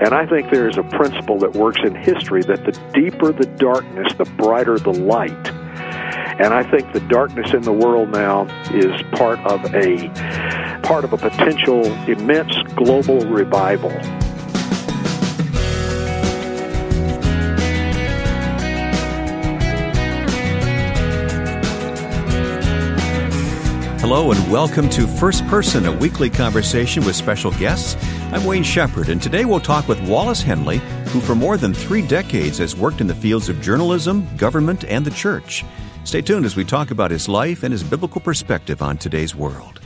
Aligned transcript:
And 0.00 0.12
I 0.12 0.26
think 0.26 0.50
there 0.50 0.68
is 0.68 0.76
a 0.76 0.82
principle 0.82 1.38
that 1.38 1.52
works 1.52 1.78
in 1.84 1.94
history 1.94 2.42
that 2.42 2.64
the 2.64 2.72
deeper 2.92 3.32
the 3.32 3.46
darkness, 3.46 4.12
the 4.14 4.24
brighter 4.24 4.76
the 4.76 4.90
light. 4.90 5.30
And 6.40 6.52
I 6.52 6.68
think 6.68 6.92
the 6.92 6.98
darkness 6.98 7.54
in 7.54 7.62
the 7.62 7.72
world 7.72 8.10
now 8.10 8.42
is 8.72 8.90
part 9.12 9.38
of 9.46 9.64
a 9.72 10.08
part 10.82 11.04
of 11.04 11.12
a 11.12 11.16
potential 11.16 11.84
immense 12.08 12.56
global 12.74 13.20
revival. 13.20 13.92
Hello 24.00 24.32
and 24.32 24.50
welcome 24.50 24.90
to 24.90 25.06
First 25.06 25.46
Person, 25.46 25.86
a 25.86 25.92
weekly 25.92 26.28
conversation 26.28 27.04
with 27.04 27.14
special 27.14 27.52
guests. 27.52 27.94
I'm 28.34 28.44
Wayne 28.44 28.64
Shepherd, 28.64 29.10
and 29.10 29.22
today 29.22 29.44
we'll 29.44 29.60
talk 29.60 29.86
with 29.86 30.08
Wallace 30.08 30.42
Henley, 30.42 30.78
who 31.10 31.20
for 31.20 31.36
more 31.36 31.56
than 31.56 31.72
three 31.72 32.04
decades 32.04 32.58
has 32.58 32.74
worked 32.74 33.00
in 33.00 33.06
the 33.06 33.14
fields 33.14 33.48
of 33.48 33.60
journalism, 33.60 34.26
government, 34.36 34.84
and 34.86 35.04
the 35.04 35.12
church. 35.12 35.64
Stay 36.02 36.20
tuned 36.20 36.44
as 36.44 36.56
we 36.56 36.64
talk 36.64 36.90
about 36.90 37.12
his 37.12 37.28
life 37.28 37.62
and 37.62 37.70
his 37.70 37.84
biblical 37.84 38.20
perspective 38.20 38.82
on 38.82 38.98
today's 38.98 39.36
world. 39.36 39.78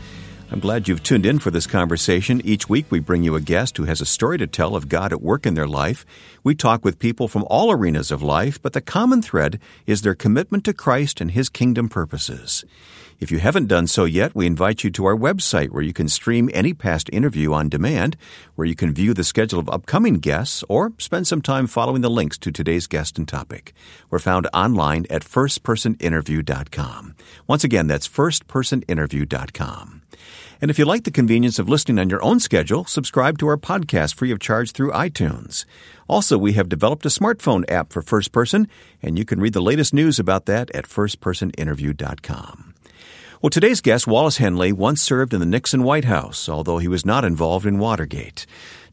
I'm 0.50 0.60
glad 0.60 0.88
you've 0.88 1.02
tuned 1.02 1.26
in 1.26 1.40
for 1.40 1.50
this 1.50 1.66
conversation. 1.66 2.40
Each 2.42 2.70
week 2.70 2.86
we 2.88 3.00
bring 3.00 3.22
you 3.22 3.34
a 3.34 3.40
guest 3.42 3.76
who 3.76 3.84
has 3.84 4.00
a 4.00 4.06
story 4.06 4.38
to 4.38 4.46
tell 4.46 4.76
of 4.76 4.88
God 4.88 5.12
at 5.12 5.20
work 5.20 5.44
in 5.44 5.52
their 5.52 5.68
life. 5.68 6.06
We 6.42 6.54
talk 6.54 6.86
with 6.86 6.98
people 6.98 7.28
from 7.28 7.44
all 7.50 7.70
arenas 7.70 8.10
of 8.10 8.22
life, 8.22 8.62
but 8.62 8.72
the 8.72 8.80
common 8.80 9.20
thread 9.20 9.60
is 9.86 10.00
their 10.00 10.14
commitment 10.14 10.64
to 10.64 10.72
Christ 10.72 11.20
and 11.20 11.32
His 11.32 11.50
kingdom 11.50 11.90
purposes. 11.90 12.64
If 13.20 13.32
you 13.32 13.40
haven't 13.40 13.66
done 13.66 13.88
so 13.88 14.04
yet, 14.04 14.32
we 14.36 14.46
invite 14.46 14.84
you 14.84 14.90
to 14.90 15.04
our 15.06 15.16
website 15.16 15.70
where 15.70 15.82
you 15.82 15.92
can 15.92 16.08
stream 16.08 16.48
any 16.54 16.72
past 16.72 17.10
interview 17.12 17.52
on 17.52 17.68
demand, 17.68 18.16
where 18.54 18.66
you 18.66 18.76
can 18.76 18.94
view 18.94 19.12
the 19.12 19.24
schedule 19.24 19.58
of 19.58 19.68
upcoming 19.68 20.20
guests, 20.20 20.62
or 20.68 20.92
spend 20.98 21.26
some 21.26 21.42
time 21.42 21.66
following 21.66 22.02
the 22.02 22.10
links 22.10 22.38
to 22.38 22.52
today's 22.52 22.86
guest 22.86 23.18
and 23.18 23.26
topic. 23.26 23.74
We're 24.08 24.20
found 24.20 24.46
online 24.54 25.04
at 25.10 25.24
firstpersoninterview.com. 25.24 27.16
Once 27.48 27.64
again, 27.64 27.88
that's 27.88 28.06
firstpersoninterview.com. 28.06 30.02
And 30.60 30.70
if 30.70 30.78
you 30.78 30.84
like 30.84 31.02
the 31.02 31.10
convenience 31.10 31.58
of 31.58 31.68
listening 31.68 31.98
on 31.98 32.10
your 32.10 32.22
own 32.22 32.38
schedule, 32.38 32.84
subscribe 32.84 33.38
to 33.38 33.48
our 33.48 33.56
podcast 33.56 34.14
free 34.14 34.30
of 34.30 34.38
charge 34.38 34.70
through 34.70 34.92
iTunes. 34.92 35.64
Also, 36.08 36.38
we 36.38 36.52
have 36.52 36.68
developed 36.68 37.04
a 37.04 37.10
smartphone 37.10 37.68
app 37.68 37.92
for 37.92 38.00
First 38.00 38.30
Person, 38.30 38.68
and 39.02 39.18
you 39.18 39.24
can 39.24 39.40
read 39.40 39.54
the 39.54 39.60
latest 39.60 39.92
news 39.92 40.20
about 40.20 40.46
that 40.46 40.70
at 40.70 40.86
firstpersoninterview.com. 40.86 42.74
Well, 43.40 43.50
today's 43.50 43.80
guest, 43.80 44.08
Wallace 44.08 44.38
Henley, 44.38 44.72
once 44.72 45.00
served 45.00 45.32
in 45.32 45.38
the 45.38 45.46
Nixon 45.46 45.84
White 45.84 46.06
House, 46.06 46.48
although 46.48 46.78
he 46.78 46.88
was 46.88 47.06
not 47.06 47.24
involved 47.24 47.66
in 47.66 47.78
Watergate. 47.78 48.46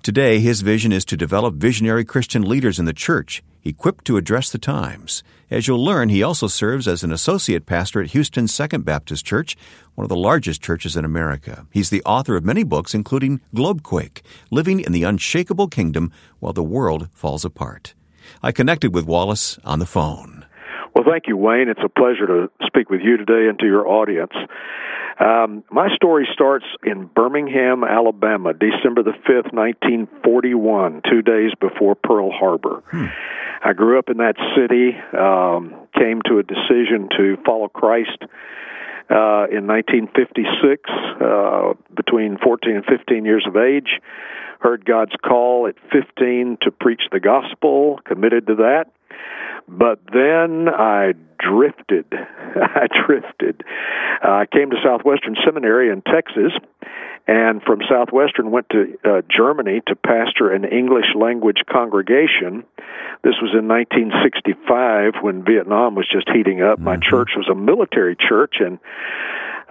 Today, 0.03 0.37
his 0.37 0.61
vision 0.61 0.91
is 0.91 1.03
to 1.05 1.17
develop 1.17 1.55
visionary 1.55 2.05
Christian 2.05 2.43
leaders 2.43 2.77
in 2.77 2.85
the 2.85 2.93
church, 2.93 3.41
equipped 3.63 4.05
to 4.05 4.17
address 4.17 4.51
the 4.51 4.59
times. 4.59 5.23
As 5.49 5.67
you'll 5.67 5.83
learn, 5.83 6.09
he 6.09 6.21
also 6.21 6.45
serves 6.47 6.87
as 6.87 7.03
an 7.03 7.11
associate 7.11 7.65
pastor 7.65 8.01
at 8.01 8.11
Houston 8.11 8.47
Second 8.47 8.85
Baptist 8.85 9.25
Church, 9.25 9.57
one 9.95 10.05
of 10.05 10.09
the 10.09 10.15
largest 10.15 10.61
churches 10.61 10.95
in 10.95 11.05
America. 11.05 11.65
He's 11.71 11.89
the 11.89 12.03
author 12.03 12.35
of 12.35 12.45
many 12.45 12.63
books, 12.63 12.93
including 12.93 13.41
Globequake, 13.55 14.21
Living 14.51 14.79
in 14.79 14.91
the 14.91 15.05
Unshakable 15.05 15.69
Kingdom 15.69 16.11
While 16.37 16.53
the 16.53 16.61
World 16.61 17.09
Falls 17.15 17.45
Apart. 17.45 17.95
I 18.43 18.51
connected 18.51 18.93
with 18.93 19.07
Wallace 19.07 19.57
on 19.65 19.79
the 19.79 19.87
phone. 19.87 20.34
Well, 20.95 21.03
thank 21.05 21.27
you, 21.27 21.35
Wayne. 21.35 21.67
It's 21.67 21.83
a 21.83 21.89
pleasure 21.89 22.25
to 22.25 22.49
speak 22.65 22.89
with 22.89 23.01
you 23.01 23.17
today 23.17 23.49
and 23.49 23.59
to 23.59 23.65
your 23.65 23.85
audience. 23.85 24.31
Um, 25.19 25.65
my 25.69 25.93
story 25.93 26.25
starts 26.31 26.65
in 26.83 27.07
Birmingham, 27.13 27.83
Alabama, 27.83 28.53
December 28.53 29.03
the 29.03 29.11
5th, 29.27 29.51
1941, 29.51 31.01
two 31.09 31.21
days 31.21 31.51
before 31.59 31.95
Pearl 31.95 32.31
Harbor. 32.31 32.81
Hmm. 32.91 33.07
I 33.61 33.73
grew 33.73 33.99
up 33.99 34.09
in 34.09 34.17
that 34.17 34.35
city, 34.55 34.95
um, 35.17 35.75
came 35.97 36.21
to 36.27 36.39
a 36.39 36.43
decision 36.43 37.09
to 37.17 37.37
follow 37.45 37.67
Christ 37.67 38.23
uh, 39.09 39.51
in 39.51 39.67
1956, 39.67 40.89
uh, 40.89 41.73
between 41.93 42.37
14 42.37 42.75
and 42.75 42.85
15 42.85 43.25
years 43.25 43.45
of 43.47 43.57
age. 43.57 43.99
Heard 44.59 44.85
God's 44.85 45.13
call 45.21 45.67
at 45.67 45.75
15 45.91 46.57
to 46.61 46.71
preach 46.71 47.01
the 47.11 47.19
gospel, 47.19 47.99
committed 48.05 48.47
to 48.47 48.55
that. 48.55 48.85
But 49.67 49.99
then 50.13 50.67
I 50.69 51.13
drifted. 51.39 52.05
I 52.13 52.87
drifted. 53.05 53.63
Uh, 54.23 54.31
I 54.31 54.45
came 54.45 54.69
to 54.69 54.77
Southwestern 54.83 55.35
Seminary 55.43 55.89
in 55.91 56.01
Texas, 56.01 56.51
and 57.27 57.61
from 57.63 57.81
Southwestern 57.89 58.51
went 58.51 58.69
to 58.69 58.97
uh, 59.03 59.21
Germany 59.29 59.81
to 59.87 59.95
pastor 59.95 60.51
an 60.51 60.65
English 60.65 61.07
language 61.15 61.61
congregation. 61.71 62.63
This 63.23 63.35
was 63.41 63.51
in 63.57 63.67
1965 63.67 65.23
when 65.23 65.43
Vietnam 65.43 65.95
was 65.95 66.07
just 66.07 66.29
heating 66.29 66.61
up. 66.61 66.77
Mm-hmm. 66.77 66.85
My 66.85 66.97
church 66.97 67.31
was 67.35 67.47
a 67.51 67.55
military 67.55 68.15
church, 68.15 68.57
and 68.59 68.77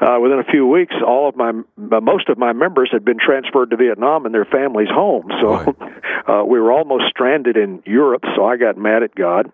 uh, 0.00 0.18
within 0.20 0.40
a 0.40 0.50
few 0.50 0.66
weeks, 0.66 0.94
all 1.06 1.28
of 1.28 1.36
my 1.36 1.52
most 1.76 2.28
of 2.28 2.36
my 2.36 2.52
members 2.52 2.90
had 2.92 3.04
been 3.04 3.18
transferred 3.24 3.70
to 3.70 3.76
Vietnam 3.76 4.26
and 4.26 4.34
their 4.34 4.44
families 4.44 4.88
home. 4.90 5.30
So 5.40 5.54
right. 5.54 5.68
uh, 6.28 6.44
we 6.44 6.58
were 6.58 6.72
almost 6.72 7.04
stranded 7.10 7.56
in 7.56 7.84
Europe. 7.86 8.24
So 8.34 8.44
I 8.44 8.56
got 8.56 8.76
mad 8.76 9.04
at 9.04 9.14
God 9.14 9.52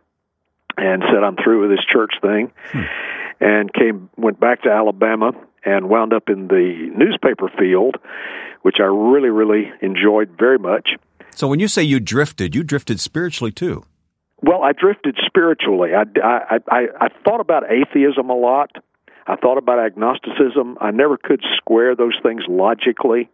and 0.77 1.03
said 1.13 1.23
I'm 1.23 1.37
through 1.37 1.63
with 1.63 1.71
this 1.71 1.85
church 1.85 2.13
thing, 2.21 2.53
hmm. 2.73 2.83
and 3.41 3.73
came 3.73 4.11
went 4.17 4.41
back 4.41 4.63
to 4.63 4.71
Alabama 4.71 5.33
and 5.65 5.89
wound 5.89 6.13
up 6.13 6.29
in 6.29 6.49
the 6.49 6.91
newspaper 6.97 7.51
field, 7.59 7.97
which 8.63 8.77
I 8.81 8.85
really 8.85 9.31
really 9.31 9.71
enjoyed 9.83 10.31
very 10.39 10.59
much. 10.59 10.91
So 11.31 11.49
when 11.49 11.61
you 11.61 11.69
say 11.69 11.83
you 11.83 12.01
drifted, 12.01 12.55
you 12.55 12.63
drifted 12.65 13.01
spiritually 13.01 13.53
too. 13.53 13.85
Well, 14.43 14.63
I 14.63 14.73
drifted 14.73 15.19
spiritually. 15.27 15.91
I, 15.95 16.05
I, 16.23 16.59
I, 16.71 16.87
I 16.99 17.09
thought 17.25 17.41
about 17.41 17.65
atheism 17.71 18.31
a 18.31 18.35
lot. 18.35 18.71
I 19.27 19.37
thought 19.37 19.59
about 19.59 19.79
agnosticism. 19.79 20.79
I 20.81 20.91
never 20.91 21.19
could 21.19 21.43
square 21.57 21.95
those 21.95 22.19
things 22.23 22.43
logically. 22.49 23.29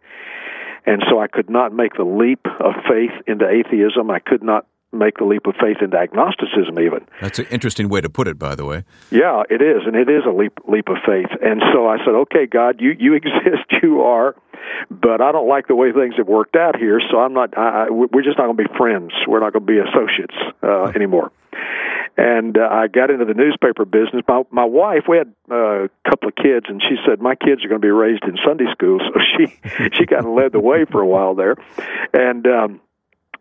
And 0.85 1.03
so 1.09 1.19
I 1.19 1.27
could 1.27 1.49
not 1.49 1.73
make 1.73 1.93
the 1.95 2.03
leap 2.03 2.45
of 2.45 2.73
faith 2.87 3.11
into 3.25 3.47
atheism. 3.47 4.11
I 4.11 4.19
could 4.19 4.43
not 4.43 4.65
make 4.97 5.17
the 5.17 5.25
leap 5.25 5.45
of 5.47 5.55
faith 5.55 5.77
into 5.81 5.97
agnosticism 5.97 6.79
even. 6.79 7.05
That's 7.21 7.39
an 7.39 7.47
interesting 7.51 7.89
way 7.89 8.01
to 8.01 8.09
put 8.09 8.27
it 8.27 8.37
by 8.37 8.55
the 8.55 8.65
way. 8.65 8.83
Yeah, 9.11 9.43
it 9.49 9.61
is, 9.61 9.83
and 9.85 9.95
it 9.95 10.09
is 10.09 10.23
a 10.25 10.31
leap 10.31 10.53
leap 10.67 10.89
of 10.89 10.97
faith. 11.05 11.29
And 11.41 11.61
so 11.73 11.87
I 11.87 11.97
said, 11.99 12.15
"Okay, 12.27 12.45
God, 12.45 12.81
you 12.81 12.95
you 12.97 13.13
exist, 13.21 13.65
you 13.81 14.01
are, 14.01 14.35
but 14.89 15.21
I 15.21 15.31
don't 15.31 15.47
like 15.47 15.67
the 15.67 15.75
way 15.75 15.91
things 15.91 16.15
have 16.17 16.27
worked 16.27 16.55
out 16.55 16.77
here, 16.77 16.99
so 17.11 17.19
I'm 17.19 17.33
not 17.33 17.57
I, 17.57 17.89
we're 17.89 18.23
just 18.23 18.37
not 18.37 18.45
going 18.45 18.57
to 18.57 18.63
be 18.63 18.77
friends. 18.77 19.13
We're 19.27 19.39
not 19.39 19.53
going 19.53 19.65
to 19.65 19.71
be 19.71 19.79
associates 19.79 20.35
uh, 20.63 20.91
anymore." 20.95 21.31
And 22.17 22.57
uh, 22.57 22.67
I 22.71 22.87
got 22.87 23.11
into 23.11 23.25
the 23.25 23.35
newspaper 23.35 23.85
business. 23.85 24.23
My 24.27 24.41
my 24.49 24.65
wife, 24.65 25.03
we 25.07 25.17
had 25.17 25.31
uh, 25.51 25.85
a 25.85 25.89
couple 26.09 26.29
of 26.29 26.35
kids, 26.35 26.65
and 26.67 26.81
she 26.81 26.95
said 27.05 27.21
my 27.21 27.35
kids 27.35 27.63
are 27.63 27.67
going 27.67 27.79
to 27.79 27.85
be 27.85 27.91
raised 27.91 28.23
in 28.23 28.37
Sunday 28.45 28.65
school, 28.71 28.99
so 29.05 29.19
she 29.37 29.47
she 29.93 30.05
kind 30.07 30.25
of 30.25 30.33
led 30.33 30.51
the 30.51 30.59
way 30.59 30.85
for 30.85 30.99
a 30.99 31.05
while 31.05 31.35
there, 31.35 31.55
and 32.13 32.47
um, 32.47 32.81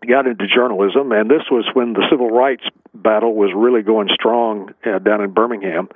got 0.06 0.26
into 0.26 0.46
journalism, 0.46 1.12
and 1.12 1.30
this 1.30 1.42
was 1.50 1.66
when 1.74 1.92
the 1.92 2.06
civil 2.10 2.30
rights 2.30 2.64
battle 2.94 3.34
was 3.34 3.50
really 3.54 3.82
going 3.82 4.08
strong 4.12 4.74
uh, 4.84 4.98
down 4.98 5.22
in 5.22 5.32
Birmingham. 5.32 5.88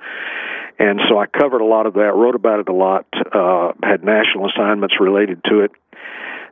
And 0.79 0.99
so 1.09 1.19
I 1.19 1.25
covered 1.27 1.61
a 1.61 1.65
lot 1.65 1.85
of 1.85 1.93
that, 1.95 2.13
wrote 2.15 2.35
about 2.35 2.59
it 2.59 2.69
a 2.69 2.73
lot, 2.73 3.05
uh, 3.31 3.73
had 3.83 4.03
national 4.03 4.49
assignments 4.49 4.95
related 4.99 5.43
to 5.45 5.61
it. 5.61 5.71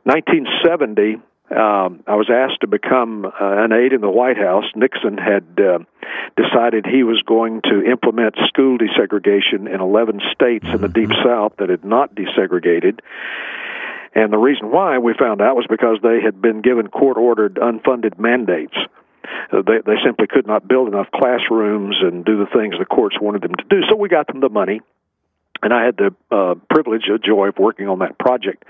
1970, 0.04 1.16
um, 1.50 2.04
I 2.06 2.14
was 2.14 2.30
asked 2.30 2.60
to 2.60 2.68
become 2.68 3.24
uh, 3.24 3.30
an 3.40 3.72
aide 3.72 3.92
in 3.92 4.00
the 4.00 4.10
White 4.10 4.36
House. 4.36 4.64
Nixon 4.76 5.18
had 5.18 5.44
uh, 5.58 5.80
decided 6.36 6.86
he 6.86 7.02
was 7.02 7.20
going 7.26 7.60
to 7.62 7.82
implement 7.82 8.36
school 8.46 8.78
desegregation 8.78 9.72
in 9.72 9.80
11 9.80 10.20
states 10.32 10.66
in 10.72 10.80
the 10.80 10.88
Deep 10.88 11.08
mm-hmm. 11.08 11.28
South 11.28 11.56
that 11.58 11.68
had 11.68 11.84
not 11.84 12.14
desegregated. 12.14 13.00
And 14.14 14.32
the 14.32 14.38
reason 14.38 14.70
why 14.70 14.98
we 14.98 15.14
found 15.18 15.40
out 15.40 15.56
was 15.56 15.66
because 15.68 15.98
they 16.02 16.20
had 16.20 16.42
been 16.42 16.62
given 16.62 16.88
court 16.88 17.16
ordered 17.16 17.54
unfunded 17.56 18.18
mandates. 18.18 18.74
Uh, 19.52 19.62
they, 19.62 19.78
they 19.86 19.96
simply 20.04 20.26
could 20.26 20.46
not 20.46 20.66
build 20.66 20.88
enough 20.88 21.06
classrooms 21.14 21.96
and 22.00 22.24
do 22.24 22.38
the 22.38 22.46
things 22.52 22.74
the 22.78 22.84
courts 22.84 23.16
wanted 23.20 23.42
them 23.42 23.54
to 23.54 23.64
do. 23.68 23.82
So 23.88 23.96
we 23.96 24.08
got 24.08 24.26
them 24.26 24.40
the 24.40 24.48
money, 24.48 24.80
and 25.62 25.72
I 25.72 25.84
had 25.84 25.96
the 25.96 26.14
uh, 26.34 26.54
privilege, 26.68 27.02
the 27.06 27.18
joy 27.18 27.48
of 27.48 27.58
working 27.58 27.88
on 27.88 28.00
that 28.00 28.18
project. 28.18 28.64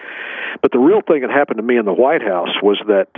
But 0.60 0.72
the 0.72 0.78
real 0.78 1.00
thing 1.00 1.22
that 1.22 1.30
happened 1.30 1.56
to 1.56 1.62
me 1.62 1.78
in 1.78 1.86
the 1.86 1.92
White 1.92 2.22
House 2.22 2.54
was 2.62 2.78
that 2.86 3.08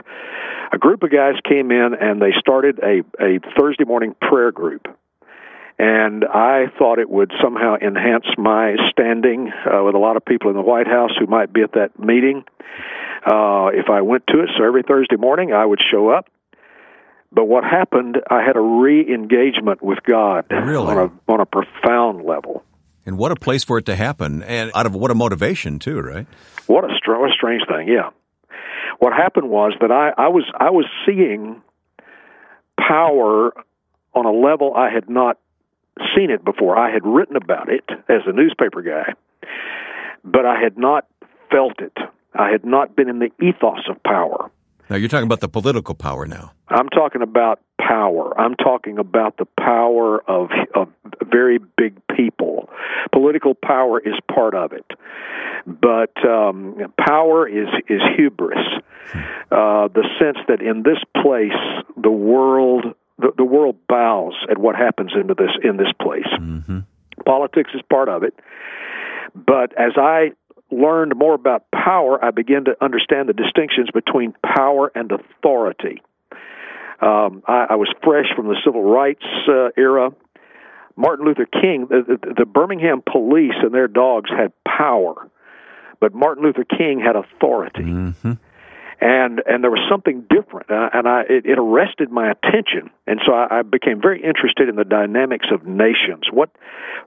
a 0.73 0.79
group 0.79 1.03
of 1.03 1.11
guys 1.11 1.35
came 1.49 1.71
in 1.73 1.95
and 2.01 2.23
they 2.23 2.33
started 2.39 2.79
a, 2.79 3.03
a 3.21 3.41
Thursday 3.59 3.85
morning 3.85 4.15
prayer 4.21 4.53
group 4.53 4.87
and 5.79 6.25
I 6.25 6.67
thought 6.79 6.99
it 6.99 7.11
would 7.11 7.33
somehow 7.43 7.77
enhance 7.77 8.27
my 8.39 8.77
standing 8.91 9.51
uh, 9.51 9.83
with 9.83 9.95
a 9.95 9.99
lot 9.99 10.17
of 10.17 10.25
people 10.25 10.51
in 10.51 10.57
the 10.57 10.63
White 10.63 10.87
House 10.87 11.11
who 11.19 11.27
might 11.27 11.53
be 11.53 11.63
at 11.63 11.73
that 11.73 11.99
meeting. 11.99 12.45
Uh, 13.25 13.69
if 13.73 13.89
I 13.91 14.01
went 14.03 14.25
to 14.29 14.41
it, 14.41 14.51
so 14.57 14.65
every 14.65 14.83
Thursday 14.83 15.17
morning 15.17 15.53
I 15.53 15.65
would 15.65 15.81
show 15.91 16.09
up. 16.09 16.29
But 17.31 17.47
what 17.47 17.65
happened? 17.65 18.19
I 18.31 18.43
had 18.43 18.57
a 18.57 18.61
re-engagement 18.61 19.83
with 19.83 20.03
God 20.03 20.47
really? 20.51 20.93
on 20.93 20.99
a 20.99 21.33
on 21.33 21.41
a 21.41 21.47
profound 21.47 22.25
level. 22.25 22.63
And 23.07 23.17
what 23.17 23.33
a 23.33 23.37
place 23.37 23.65
for 23.65 23.79
it 23.79 23.87
to 23.87 23.97
happen, 23.97 24.43
and 24.43 24.71
out 24.75 24.87
of 24.87 24.95
what 24.95 25.11
a 25.11 25.15
motivation 25.15 25.79
too, 25.79 26.01
right? 26.01 26.27
What 26.67 26.85
a, 26.85 26.95
str- 26.97 27.15
a 27.15 27.31
strange 27.33 27.63
thing, 27.67 27.89
yeah. 27.89 28.11
what 28.99 29.13
happened 29.13 29.51
was 29.51 29.73
that 29.81 29.91
I, 29.91 30.13
I 30.17 30.29
was 30.29 30.45
I 30.59 30.71
was 30.71 30.87
seeing 31.07 31.61
power 32.79 33.53
on 34.15 34.27
a 34.27 34.31
level 34.33 34.75
I 34.75 34.91
had 34.91 35.09
not 35.09 35.39
seen 36.17 36.31
it 36.31 36.45
before. 36.45 36.77
I 36.77 36.91
had 36.93 37.05
written 37.05 37.37
about 37.37 37.69
it 37.69 37.85
as 38.09 38.23
a 38.27 38.33
newspaper 38.33 38.83
guy, 38.83 39.15
but 40.25 40.47
I 40.47 40.61
had 40.61 40.79
not 40.79 41.07
felt 41.51 41.81
it. 41.81 41.97
I 42.35 42.51
had 42.51 42.65
not 42.65 42.97
been 42.97 43.09
in 43.09 43.19
the 43.19 43.31
ethos 43.41 43.89
of 43.89 44.03
power. 44.03 44.51
Now 44.89 44.97
you're 44.97 45.09
talking 45.09 45.27
about 45.27 45.41
the 45.41 45.49
political 45.49 45.95
power 45.95 46.27
now. 46.27 46.53
I'm 46.69 46.89
talking 46.89 47.23
about 47.23 47.61
power. 47.79 48.39
I'm 48.39 48.55
talking 48.55 48.99
about 48.99 49.37
the 49.37 49.47
power 49.59 50.23
of, 50.29 50.51
of 50.75 50.89
very 51.23 51.59
big 51.77 52.01
people. 52.15 52.69
Political 53.13 53.55
power 53.55 54.01
is 54.01 54.15
part 54.33 54.55
of 54.55 54.73
it, 54.73 54.87
but 55.67 56.13
um, 56.27 56.93
power 56.99 57.49
is 57.49 57.69
is 57.89 58.01
hubris. 58.17 58.59
Uh, 59.51 59.89
the 59.89 60.05
sense 60.19 60.39
that 60.49 60.63
in 60.63 60.83
this 60.83 60.99
place 61.23 61.53
the 61.97 62.11
world 62.11 62.95
the, 63.23 63.33
the 63.37 63.45
world 63.45 63.77
bows 63.89 64.35
at 64.51 64.59
what 64.59 64.77
happens 64.77 65.13
into 65.19 65.35
this 65.35 65.51
in 65.63 65.77
this 65.77 65.93
place. 66.01 66.27
Mm-hmm. 66.39 66.81
Politics 67.25 67.71
is 67.75 67.81
part 67.89 68.09
of 68.09 68.23
it, 68.23 68.35
but 69.35 69.73
as 69.79 69.93
I 69.97 70.33
learned 70.71 71.17
more 71.17 71.35
about 71.35 71.71
power, 71.71 72.23
I 72.23 72.31
began 72.31 72.65
to 72.65 72.77
understand 72.83 73.29
the 73.29 73.35
distinctions 73.35 73.91
between 73.93 74.35
power 74.45 74.91
and 74.95 75.13
authority. 75.13 76.03
Um, 77.01 77.43
I, 77.47 77.67
I 77.71 77.75
was 77.77 77.93
fresh 78.03 78.27
from 78.35 78.49
the 78.49 78.57
civil 78.65 78.83
rights 78.83 79.25
uh, 79.49 79.69
era. 79.77 80.11
Martin 80.97 81.27
Luther 81.27 81.47
King, 81.47 81.87
the, 81.89 82.19
the, 82.23 82.35
the 82.39 82.47
Birmingham 82.47 83.03
police 83.05 83.55
and 83.63 83.73
their 83.73 83.89
dogs 83.89 84.31
had 84.31 84.53
power, 84.67 85.29
but 86.01 86.15
Martin 86.15 86.45
Luther 86.45 86.65
King 86.65 87.01
had 87.01 87.17
authority. 87.17 87.83
Mm-hmm 87.83 88.33
and 89.03 89.43
and 89.47 89.65
there 89.65 89.71
was 89.71 89.83
something 89.91 90.25
different, 90.31 90.71
uh, 90.71 90.91
and 90.95 91.09
I 91.09 91.23
it, 91.23 91.45
it 91.45 91.59
arrested 91.59 92.13
my 92.13 92.31
attention, 92.31 92.89
and 93.05 93.21
so 93.27 93.33
I, 93.33 93.59
I 93.59 93.63
became 93.63 94.01
very 94.01 94.23
interested 94.23 94.69
in 94.69 94.77
the 94.77 94.85
dynamics 94.85 95.47
of 95.53 95.67
nations. 95.67 96.31
What 96.33 96.51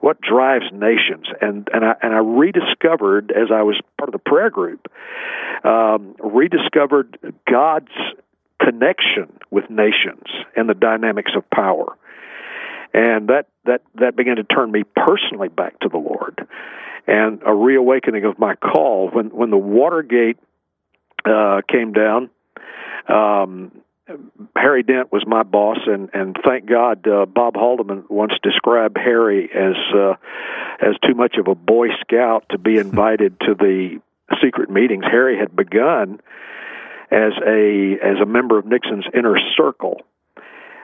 what 0.02 0.20
drives 0.20 0.66
nations, 0.74 1.28
and 1.40 1.70
and 1.74 1.86
I 1.86 1.96
and 2.02 2.14
I 2.14 2.18
rediscovered 2.18 3.32
as 3.32 3.48
I 3.50 3.62
was 3.62 3.80
part 3.98 4.10
of 4.10 4.14
the 4.14 4.20
prayer 4.20 4.50
group, 4.50 4.92
um, 5.64 6.18
rediscovered 6.20 7.18
God's 7.50 7.96
connection 8.62 9.32
with 9.50 9.70
nations 9.70 10.28
and 10.54 10.68
the 10.68 10.74
dynamics 10.74 11.32
of 11.34 11.50
power, 11.50 11.96
and 12.94 13.30
that 13.30 13.48
that 13.64 13.84
that 14.02 14.18
began 14.18 14.36
to 14.36 14.44
turn 14.44 14.70
me 14.70 14.84
personally 14.98 15.48
back 15.48 15.80
to 15.80 15.88
the 15.88 15.98
Lord, 15.98 16.46
and 17.08 17.42
a 17.46 17.56
reawakening 17.56 18.26
of 18.26 18.38
my 18.38 18.56
call. 18.56 19.10
When 19.12 19.28
when 19.28 19.50
the 19.50 19.58
Watergate 19.58 20.38
uh, 21.26 21.62
came 21.70 21.94
down. 21.94 22.30
Um, 23.08 23.72
Harry 24.56 24.84
Dent 24.84 25.12
was 25.12 25.24
my 25.26 25.44
boss, 25.44 25.80
and 25.88 26.10
and 26.14 26.38
thank 26.46 26.68
God, 26.68 27.08
uh, 27.08 27.26
Bob 27.26 27.56
Haldeman 27.56 28.06
once 28.10 28.34
described 28.44 28.98
Harry 28.98 29.50
as 29.52 29.76
uh, 29.96 30.14
as 30.80 30.96
too 31.06 31.16
much 31.16 31.38
of 31.38 31.48
a 31.48 31.56
Boy 31.56 31.88
Scout 32.02 32.46
to 32.52 32.58
be 32.58 32.78
invited 32.78 33.40
to 33.42 33.56
the 33.56 34.00
secret 34.44 34.70
meetings. 34.70 35.06
Harry 35.10 35.38
had 35.38 35.56
begun 35.56 36.20
as 37.12 37.34
a 37.46 37.98
as 38.02 38.22
a 38.22 38.26
member 38.26 38.60
of 38.60 38.66
Nixon's 38.66 39.06
inner 39.14 39.38
circle. 39.58 40.02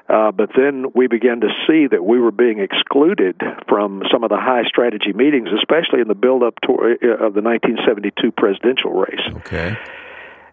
Uh, 0.10 0.32
but 0.32 0.50
then 0.58 0.88
we 0.94 1.08
began 1.08 1.40
to 1.40 1.48
see 1.66 1.88
that 1.90 2.04
we 2.04 2.20
were 2.20 2.32
being 2.32 2.60
excluded 2.60 3.40
from 3.70 4.04
some 4.12 4.26
of 4.26 4.30
the 4.30 4.36
high 4.36 4.64
strategy 4.68 5.14
meetings, 5.14 5.48
especially 5.58 6.02
in 6.02 6.10
the 6.10 6.16
build-up 6.16 6.56
to, 6.66 6.74
uh, 6.74 7.24
of 7.24 7.34
the 7.34 7.40
1972 7.40 8.30
presidential 8.34 8.92
race. 8.92 9.22
Okay 9.38 9.78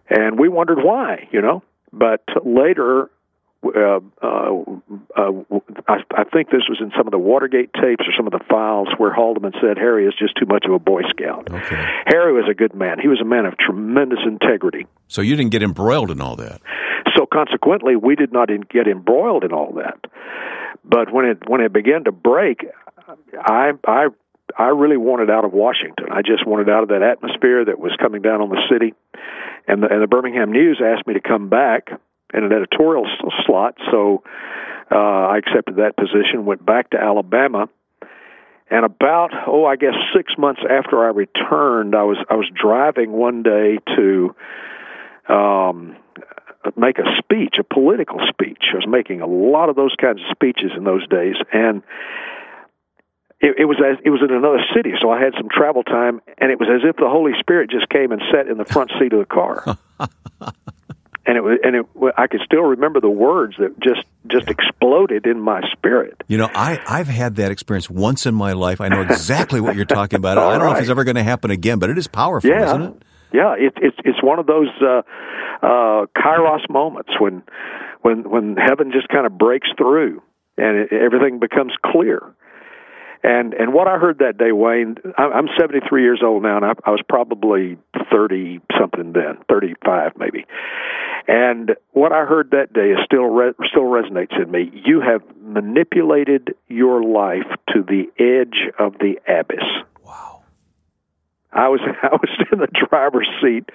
and 0.09 0.39
we 0.39 0.49
wondered 0.49 0.79
why, 0.81 1.27
you 1.31 1.41
know. 1.41 1.63
But 1.91 2.23
later, 2.45 3.09
uh, 3.63 3.99
uh, 4.21 4.63
uh, 5.17 5.31
I, 5.87 5.97
I 6.15 6.23
think 6.31 6.49
this 6.49 6.63
was 6.69 6.79
in 6.79 6.91
some 6.97 7.07
of 7.07 7.11
the 7.11 7.19
Watergate 7.19 7.73
tapes 7.73 8.05
or 8.07 8.13
some 8.15 8.25
of 8.25 8.31
the 8.31 8.39
files 8.49 8.87
where 8.97 9.13
Haldeman 9.13 9.53
said 9.61 9.77
Harry 9.77 10.07
is 10.07 10.13
just 10.17 10.35
too 10.37 10.45
much 10.45 10.65
of 10.65 10.73
a 10.73 10.79
Boy 10.79 11.01
Scout. 11.09 11.51
Okay. 11.51 11.85
Harry 12.05 12.33
was 12.33 12.45
a 12.49 12.53
good 12.53 12.73
man. 12.73 12.99
He 13.01 13.07
was 13.07 13.19
a 13.21 13.25
man 13.25 13.45
of 13.45 13.57
tremendous 13.57 14.19
integrity. 14.25 14.87
So 15.07 15.21
you 15.21 15.35
didn't 15.35 15.51
get 15.51 15.63
embroiled 15.63 16.11
in 16.11 16.21
all 16.21 16.35
that. 16.37 16.61
So 17.17 17.25
consequently, 17.25 17.95
we 17.95 18.15
did 18.15 18.31
not 18.31 18.49
in, 18.49 18.61
get 18.61 18.87
embroiled 18.87 19.43
in 19.43 19.51
all 19.51 19.73
that. 19.73 19.99
But 20.85 21.11
when 21.11 21.25
it 21.25 21.49
when 21.49 21.61
it 21.61 21.73
began 21.73 22.05
to 22.05 22.11
break, 22.11 22.65
I 23.37 23.71
I 23.85 24.07
I 24.57 24.67
really 24.67 24.97
wanted 24.97 25.29
out 25.29 25.45
of 25.45 25.53
Washington. 25.53 26.07
I 26.11 26.21
just 26.21 26.45
wanted 26.45 26.69
out 26.69 26.83
of 26.83 26.89
that 26.89 27.03
atmosphere 27.03 27.65
that 27.65 27.79
was 27.79 27.91
coming 27.99 28.21
down 28.21 28.41
on 28.41 28.49
the 28.49 28.61
city 28.69 28.93
and 29.69 29.83
the, 29.83 29.87
and 29.87 30.01
the 30.01 30.07
Birmingham 30.07 30.51
News 30.51 30.81
asked 30.83 31.05
me 31.05 31.13
to 31.13 31.21
come 31.21 31.47
back 31.47 31.89
in 32.33 32.43
an 32.43 32.51
editorial 32.51 33.05
slot, 33.45 33.75
so 33.91 34.23
uh, 34.91 34.95
I 34.95 35.37
accepted 35.37 35.77
that 35.77 35.95
position. 35.95 36.45
Went 36.45 36.65
back 36.65 36.89
to 36.91 36.97
Alabama, 36.97 37.69
and 38.69 38.85
about 38.85 39.31
oh, 39.47 39.65
I 39.65 39.75
guess 39.75 39.93
six 40.15 40.33
months 40.37 40.61
after 40.67 41.03
I 41.03 41.09
returned, 41.09 41.95
I 41.95 42.03
was 42.03 42.17
I 42.29 42.35
was 42.35 42.49
driving 42.53 43.11
one 43.11 43.43
day 43.43 43.77
to 43.95 44.35
um, 45.27 45.95
make 46.75 46.97
a 46.97 47.05
speech, 47.19 47.55
a 47.59 47.63
political 47.63 48.19
speech. 48.27 48.63
I 48.73 48.75
was 48.75 48.87
making 48.87 49.21
a 49.21 49.27
lot 49.27 49.69
of 49.69 49.75
those 49.75 49.95
kinds 49.99 50.19
of 50.21 50.27
speeches 50.31 50.71
in 50.75 50.83
those 50.83 51.07
days, 51.07 51.35
and 51.53 51.83
it, 53.41 53.55
it 53.59 53.65
was 53.65 53.77
as 53.79 53.97
it 54.03 54.09
was 54.09 54.21
in 54.21 54.33
another 54.33 54.59
city, 54.75 54.93
so 55.01 55.09
I 55.09 55.21
had 55.21 55.33
some 55.37 55.47
travel 55.49 55.83
time, 55.83 56.21
and 56.37 56.51
it 56.51 56.59
was 56.59 56.67
as 56.69 56.81
if 56.87 56.97
the 56.97 57.09
Holy 57.09 57.31
Spirit 57.39 57.69
just 57.69 57.87
came 57.89 58.11
and 58.11 58.21
sat 58.31 58.47
in 58.47 58.57
the 58.57 58.65
front 58.65 58.91
seat 58.99 59.13
of 59.13 59.19
the 59.19 59.25
car. 59.25 59.63
and 61.25 61.37
it 61.37 61.41
was, 61.41 61.57
and 61.63 61.75
it, 61.77 61.85
I 62.17 62.27
could 62.27 62.41
still 62.43 62.63
remember 62.63 62.99
the 62.99 63.09
words 63.09 63.55
that 63.59 63.79
just 63.79 64.05
just 64.27 64.47
yeah. 64.47 64.51
exploded 64.51 65.25
in 65.25 65.39
my 65.39 65.61
spirit. 65.71 66.21
You 66.27 66.37
know, 66.37 66.49
I 66.53 66.81
I've 66.85 67.07
had 67.07 67.37
that 67.37 67.51
experience 67.51 67.89
once 67.89 68.25
in 68.25 68.35
my 68.35 68.53
life. 68.53 68.81
I 68.81 68.89
know 68.89 69.01
exactly 69.01 69.61
what 69.61 69.75
you're 69.75 69.85
talking 69.85 70.17
about. 70.17 70.37
I 70.39 70.41
don't 70.41 70.61
right. 70.61 70.65
know 70.65 70.75
if 70.75 70.81
it's 70.81 70.89
ever 70.89 71.05
going 71.05 71.15
to 71.15 71.23
happen 71.23 71.49
again, 71.49 71.79
but 71.79 71.89
it 71.89 71.97
is 71.97 72.07
powerful, 72.07 72.49
yeah. 72.49 72.65
isn't 72.65 72.81
it? 72.81 73.03
Yeah, 73.31 73.55
it, 73.57 73.73
it's 73.77 73.97
it's 74.03 74.23
one 74.23 74.39
of 74.39 74.47
those 74.47 74.69
uh, 74.81 75.01
uh, 75.61 76.05
kairos 76.17 76.69
moments 76.69 77.11
when 77.19 77.43
when 78.01 78.29
when 78.29 78.57
heaven 78.57 78.91
just 78.91 79.07
kind 79.07 79.25
of 79.25 79.37
breaks 79.37 79.69
through 79.77 80.21
and 80.57 80.77
it, 80.77 80.93
everything 80.93 81.39
becomes 81.39 81.73
clear. 81.85 82.21
And 83.21 83.53
and 83.53 83.73
what 83.73 83.87
I 83.87 83.97
heard 83.97 84.19
that 84.19 84.37
day, 84.37 84.51
Wayne, 84.53 84.95
I'm 85.17 85.49
73 85.59 86.03
years 86.03 86.21
old 86.23 86.43
now, 86.43 86.55
and 86.55 86.65
I, 86.65 86.73
I 86.85 86.91
was 86.91 87.01
probably 87.07 87.77
30 88.11 88.61
something 88.79 89.11
then, 89.11 89.39
35 89.49 90.13
maybe. 90.17 90.45
And 91.27 91.75
what 91.91 92.13
I 92.13 92.25
heard 92.25 92.51
that 92.51 92.71
day 92.71 92.91
is 92.91 92.99
still 93.03 93.25
re- 93.25 93.53
still 93.69 93.83
resonates 93.83 94.41
in 94.41 94.49
me. 94.49 94.71
You 94.85 95.01
have 95.01 95.21
manipulated 95.41 96.55
your 96.69 97.03
life 97.03 97.45
to 97.73 97.83
the 97.83 98.05
edge 98.17 98.71
of 98.79 98.93
the 98.99 99.19
abyss. 99.27 99.65
Wow. 100.05 100.43
I 101.51 101.67
was 101.67 101.81
I 102.03 102.15
was 102.15 102.29
in 102.53 102.59
the 102.59 102.67
driver's 102.67 103.29
seat 103.41 103.69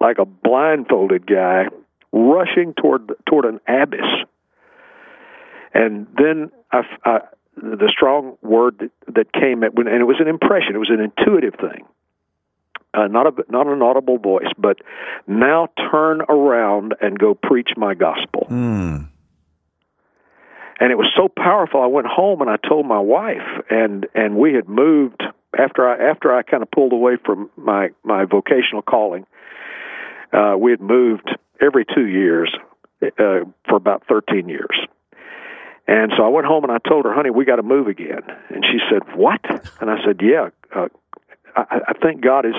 like 0.00 0.18
a 0.18 0.24
blindfolded 0.24 1.26
guy 1.26 1.64
rushing 2.12 2.72
toward 2.74 3.12
toward 3.28 3.46
an 3.46 3.60
abyss. 3.66 4.06
And 5.74 6.06
then 6.16 6.50
I, 6.72 6.82
I 7.04 7.18
the 7.56 7.90
strong 7.90 8.36
word 8.42 8.78
that, 8.78 9.14
that 9.14 9.32
came 9.32 9.64
at 9.64 9.74
when, 9.74 9.88
and 9.88 10.00
it 10.00 10.04
was 10.04 10.20
an 10.20 10.28
impression. 10.28 10.74
It 10.74 10.78
was 10.78 10.90
an 10.90 11.00
intuitive 11.00 11.54
thing, 11.54 11.86
uh, 12.94 13.06
not 13.06 13.26
a 13.26 13.44
not 13.50 13.66
an 13.66 13.82
audible 13.82 14.18
voice, 14.18 14.50
but 14.58 14.78
now 15.26 15.68
turn 15.90 16.20
around 16.22 16.94
and 17.00 17.18
go 17.18 17.34
preach 17.34 17.70
my 17.76 17.94
gospel. 17.94 18.46
Mm. 18.50 19.08
And 20.78 20.92
it 20.92 20.98
was 20.98 21.10
so 21.16 21.28
powerful. 21.28 21.80
I 21.80 21.86
went 21.86 22.06
home 22.06 22.42
and 22.42 22.50
I 22.50 22.56
told 22.56 22.86
my 22.86 23.00
wife, 23.00 23.64
and 23.70 24.06
and 24.14 24.36
we 24.36 24.52
had 24.52 24.68
moved 24.68 25.22
after 25.58 25.88
I 25.88 26.10
after 26.10 26.34
I 26.34 26.42
kind 26.42 26.62
of 26.62 26.70
pulled 26.70 26.92
away 26.92 27.16
from 27.24 27.50
my 27.56 27.88
my 28.04 28.24
vocational 28.26 28.82
calling. 28.82 29.26
Uh, 30.32 30.56
we 30.58 30.72
had 30.72 30.80
moved 30.80 31.34
every 31.60 31.86
two 31.86 32.06
years 32.06 32.54
uh, 33.02 33.46
for 33.66 33.76
about 33.76 34.02
thirteen 34.06 34.50
years 34.50 34.76
and 35.88 36.12
so 36.16 36.24
I 36.24 36.28
went 36.28 36.46
home 36.46 36.64
and 36.64 36.72
I 36.72 36.78
told 36.78 37.04
her, 37.04 37.14
honey, 37.14 37.30
we 37.30 37.44
got 37.44 37.56
to 37.56 37.62
move 37.62 37.86
again. 37.86 38.22
And 38.48 38.64
she 38.64 38.78
said, 38.90 39.02
what? 39.16 39.40
And 39.80 39.90
I 39.90 39.96
said, 40.04 40.20
yeah, 40.20 40.48
uh, 40.74 40.88
I, 41.54 41.80
I 41.88 41.92
think 41.94 42.22
God 42.22 42.44
is 42.44 42.54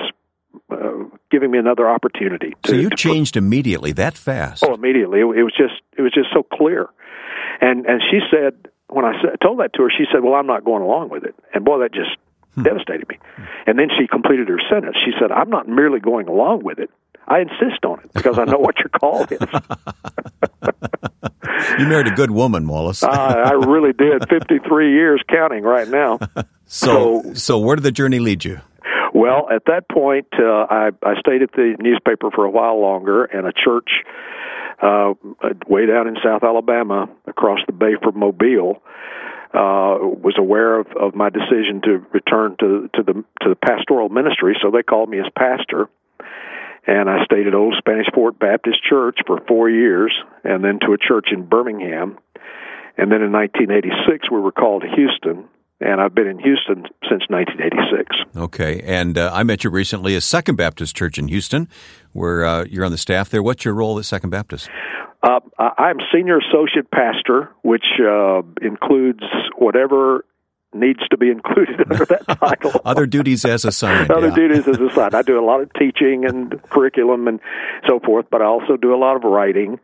uh, 0.70 1.04
giving 1.30 1.50
me 1.50 1.58
another 1.58 1.88
opportunity. 1.88 2.54
To, 2.62 2.70
so 2.70 2.76
you 2.76 2.90
changed 2.90 3.34
put, 3.34 3.42
immediately 3.42 3.92
that 3.92 4.16
fast? 4.16 4.64
Oh, 4.64 4.74
immediately. 4.74 5.20
It, 5.20 5.24
it, 5.24 5.42
was 5.42 5.54
just 5.56 5.74
it 5.96 6.02
was 6.02 6.12
just 6.12 6.28
so 6.32 6.42
clear. 6.42 6.88
And 7.60 7.86
and 7.86 8.02
she 8.10 8.20
said 8.30 8.68
when 8.88 9.04
I 9.04 9.12
said, 9.20 9.36
told 9.42 9.60
that 9.60 9.74
to 9.74 9.82
her, 9.82 9.90
she 9.90 10.04
said, 10.12 10.22
"Well, 10.22 10.34
I'm 10.34 10.46
not 10.46 10.64
going 10.64 10.82
along 10.82 11.10
with 11.10 11.24
it." 11.24 11.34
And 11.52 11.64
boy, 11.64 11.80
that 11.80 11.92
just 11.92 12.16
hmm. 12.54 12.62
devastated 12.62 13.08
me. 13.08 13.18
And 13.66 13.78
then 13.78 13.88
she 13.98 14.06
completed 14.06 14.48
her 14.48 14.60
sentence. 14.70 14.96
She 15.04 15.12
said, 15.20 15.30
"I'm 15.30 15.50
not 15.50 15.68
merely 15.68 16.00
going 16.00 16.28
along 16.28 16.64
with 16.64 16.78
it. 16.78 16.90
I 17.26 17.40
insist 17.40 17.84
on 17.84 18.00
it 18.00 18.12
because 18.14 18.38
I 18.38 18.44
know 18.44 18.58
what 18.58 18.78
your 18.78 18.88
call 18.88 19.24
is." 19.24 19.38
you 21.78 21.86
married 21.86 22.06
a 22.08 22.12
good 22.12 22.30
woman, 22.30 22.66
Wallace. 22.66 23.02
uh, 23.02 23.08
I 23.08 23.52
really 23.52 23.92
did. 23.92 24.28
Fifty-three 24.28 24.92
years 24.92 25.22
counting 25.28 25.62
right 25.62 25.88
now. 25.88 26.18
so, 26.66 27.22
so, 27.22 27.34
so 27.34 27.58
where 27.58 27.76
did 27.76 27.82
the 27.82 27.92
journey 27.92 28.18
lead 28.18 28.44
you? 28.44 28.60
Well, 29.14 29.46
Well, 29.46 29.56
at 29.56 29.64
that 29.66 29.88
point, 29.90 30.26
uh, 30.38 30.66
I, 30.70 30.90
I 31.02 31.14
stayed 31.20 31.42
at 31.42 31.52
the 31.52 31.76
newspaper 31.78 32.30
for 32.30 32.44
a 32.44 32.50
while 32.50 32.80
longer, 32.80 33.24
and 33.24 33.46
a 33.46 33.52
church 33.52 33.90
uh, 34.80 35.14
way 35.66 35.86
down 35.86 36.06
in 36.08 36.16
South 36.24 36.42
Alabama, 36.42 37.08
across 37.26 37.58
the 37.66 37.72
bay 37.72 37.94
from 38.02 38.18
Mobile, 38.18 38.82
uh, 39.54 39.96
was 40.00 40.36
aware 40.38 40.78
of, 40.78 40.86
of 41.00 41.14
my 41.14 41.30
decision 41.30 41.80
to 41.84 42.04
return 42.12 42.56
to 42.60 42.88
to 42.94 43.02
the 43.02 43.14
to 43.42 43.48
the 43.48 43.56
pastoral 43.56 44.08
ministry. 44.08 44.56
So 44.62 44.70
they 44.70 44.82
called 44.82 45.08
me 45.08 45.18
as 45.18 45.26
pastor, 45.36 45.88
and 46.88 47.10
I 47.10 47.22
stayed 47.26 47.46
at 47.46 47.54
Old 47.54 47.74
Spanish 47.76 48.06
Fort 48.14 48.38
Baptist 48.38 48.82
Church 48.82 49.18
for 49.26 49.40
four 49.46 49.68
years, 49.68 50.10
and 50.42 50.64
then 50.64 50.78
to 50.86 50.94
a 50.94 50.98
church 50.98 51.28
in 51.30 51.46
Birmingham. 51.46 52.18
And 52.96 53.12
then 53.12 53.20
in 53.20 53.30
1986, 53.30 54.30
we 54.30 54.40
were 54.40 54.50
called 54.50 54.82
to 54.82 54.88
Houston, 54.88 55.44
and 55.80 56.00
I've 56.00 56.14
been 56.14 56.26
in 56.26 56.38
Houston 56.38 56.84
since 57.08 57.24
1986. 57.28 58.16
Okay, 58.34 58.80
and 58.80 59.18
uh, 59.18 59.30
I 59.34 59.42
met 59.42 59.64
you 59.64 59.70
recently 59.70 60.16
at 60.16 60.22
Second 60.22 60.56
Baptist 60.56 60.96
Church 60.96 61.18
in 61.18 61.28
Houston, 61.28 61.68
where 62.12 62.44
uh, 62.44 62.64
you're 62.64 62.86
on 62.86 62.90
the 62.90 62.98
staff 62.98 63.28
there. 63.28 63.42
What's 63.42 63.66
your 63.66 63.74
role 63.74 63.98
at 63.98 64.06
Second 64.06 64.30
Baptist? 64.30 64.70
Uh, 65.22 65.40
I'm 65.58 65.98
senior 66.12 66.38
associate 66.38 66.90
pastor, 66.90 67.50
which 67.62 67.86
uh, 68.00 68.40
includes 68.62 69.24
whatever 69.58 70.24
needs 70.74 71.00
to 71.10 71.16
be 71.16 71.30
included 71.30 71.80
under 71.90 72.04
that 72.04 72.24
title. 72.40 72.80
Other 72.84 73.06
duties 73.06 73.44
as 73.44 73.64
assigned. 73.64 74.10
Other 74.10 74.28
yeah. 74.28 74.34
duties 74.34 74.68
as 74.68 74.78
assigned. 74.78 75.14
I 75.14 75.22
do 75.22 75.38
a 75.38 75.44
lot 75.44 75.60
of 75.60 75.72
teaching 75.74 76.24
and 76.26 76.62
curriculum 76.70 77.28
and 77.28 77.40
so 77.88 78.00
forth, 78.00 78.26
but 78.30 78.42
I 78.42 78.46
also 78.46 78.76
do 78.76 78.94
a 78.94 78.98
lot 78.98 79.16
of 79.16 79.22
writing, 79.24 79.78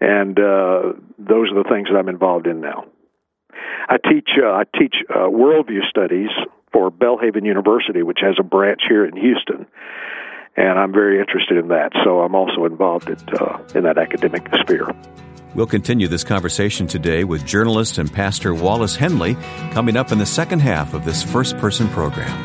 and 0.00 0.38
uh, 0.38 0.92
those 1.18 1.50
are 1.50 1.62
the 1.62 1.68
things 1.70 1.88
that 1.90 1.98
I'm 1.98 2.08
involved 2.08 2.46
in 2.46 2.60
now. 2.60 2.86
I 3.88 3.96
teach 3.96 4.30
uh, 4.40 4.46
I 4.46 4.64
teach 4.78 4.94
uh, 5.08 5.28
worldview 5.28 5.88
studies 5.88 6.30
for 6.72 6.90
Belhaven 6.90 7.44
University, 7.44 8.02
which 8.02 8.18
has 8.22 8.36
a 8.38 8.44
branch 8.44 8.82
here 8.88 9.04
in 9.04 9.16
Houston, 9.16 9.66
and 10.56 10.78
I'm 10.78 10.92
very 10.92 11.18
interested 11.18 11.58
in 11.58 11.68
that. 11.68 11.90
So 12.04 12.20
I'm 12.20 12.34
also 12.34 12.64
involved 12.64 13.10
at, 13.10 13.42
uh, 13.42 13.58
in 13.74 13.84
that 13.84 13.98
academic 13.98 14.48
sphere. 14.60 14.94
We'll 15.54 15.66
continue 15.66 16.06
this 16.06 16.22
conversation 16.22 16.86
today 16.86 17.24
with 17.24 17.44
journalist 17.44 17.98
and 17.98 18.12
pastor 18.12 18.54
Wallace 18.54 18.94
Henley 18.94 19.34
coming 19.72 19.96
up 19.96 20.12
in 20.12 20.18
the 20.18 20.26
second 20.26 20.60
half 20.60 20.94
of 20.94 21.04
this 21.04 21.24
first 21.24 21.58
person 21.58 21.88
program. 21.88 22.40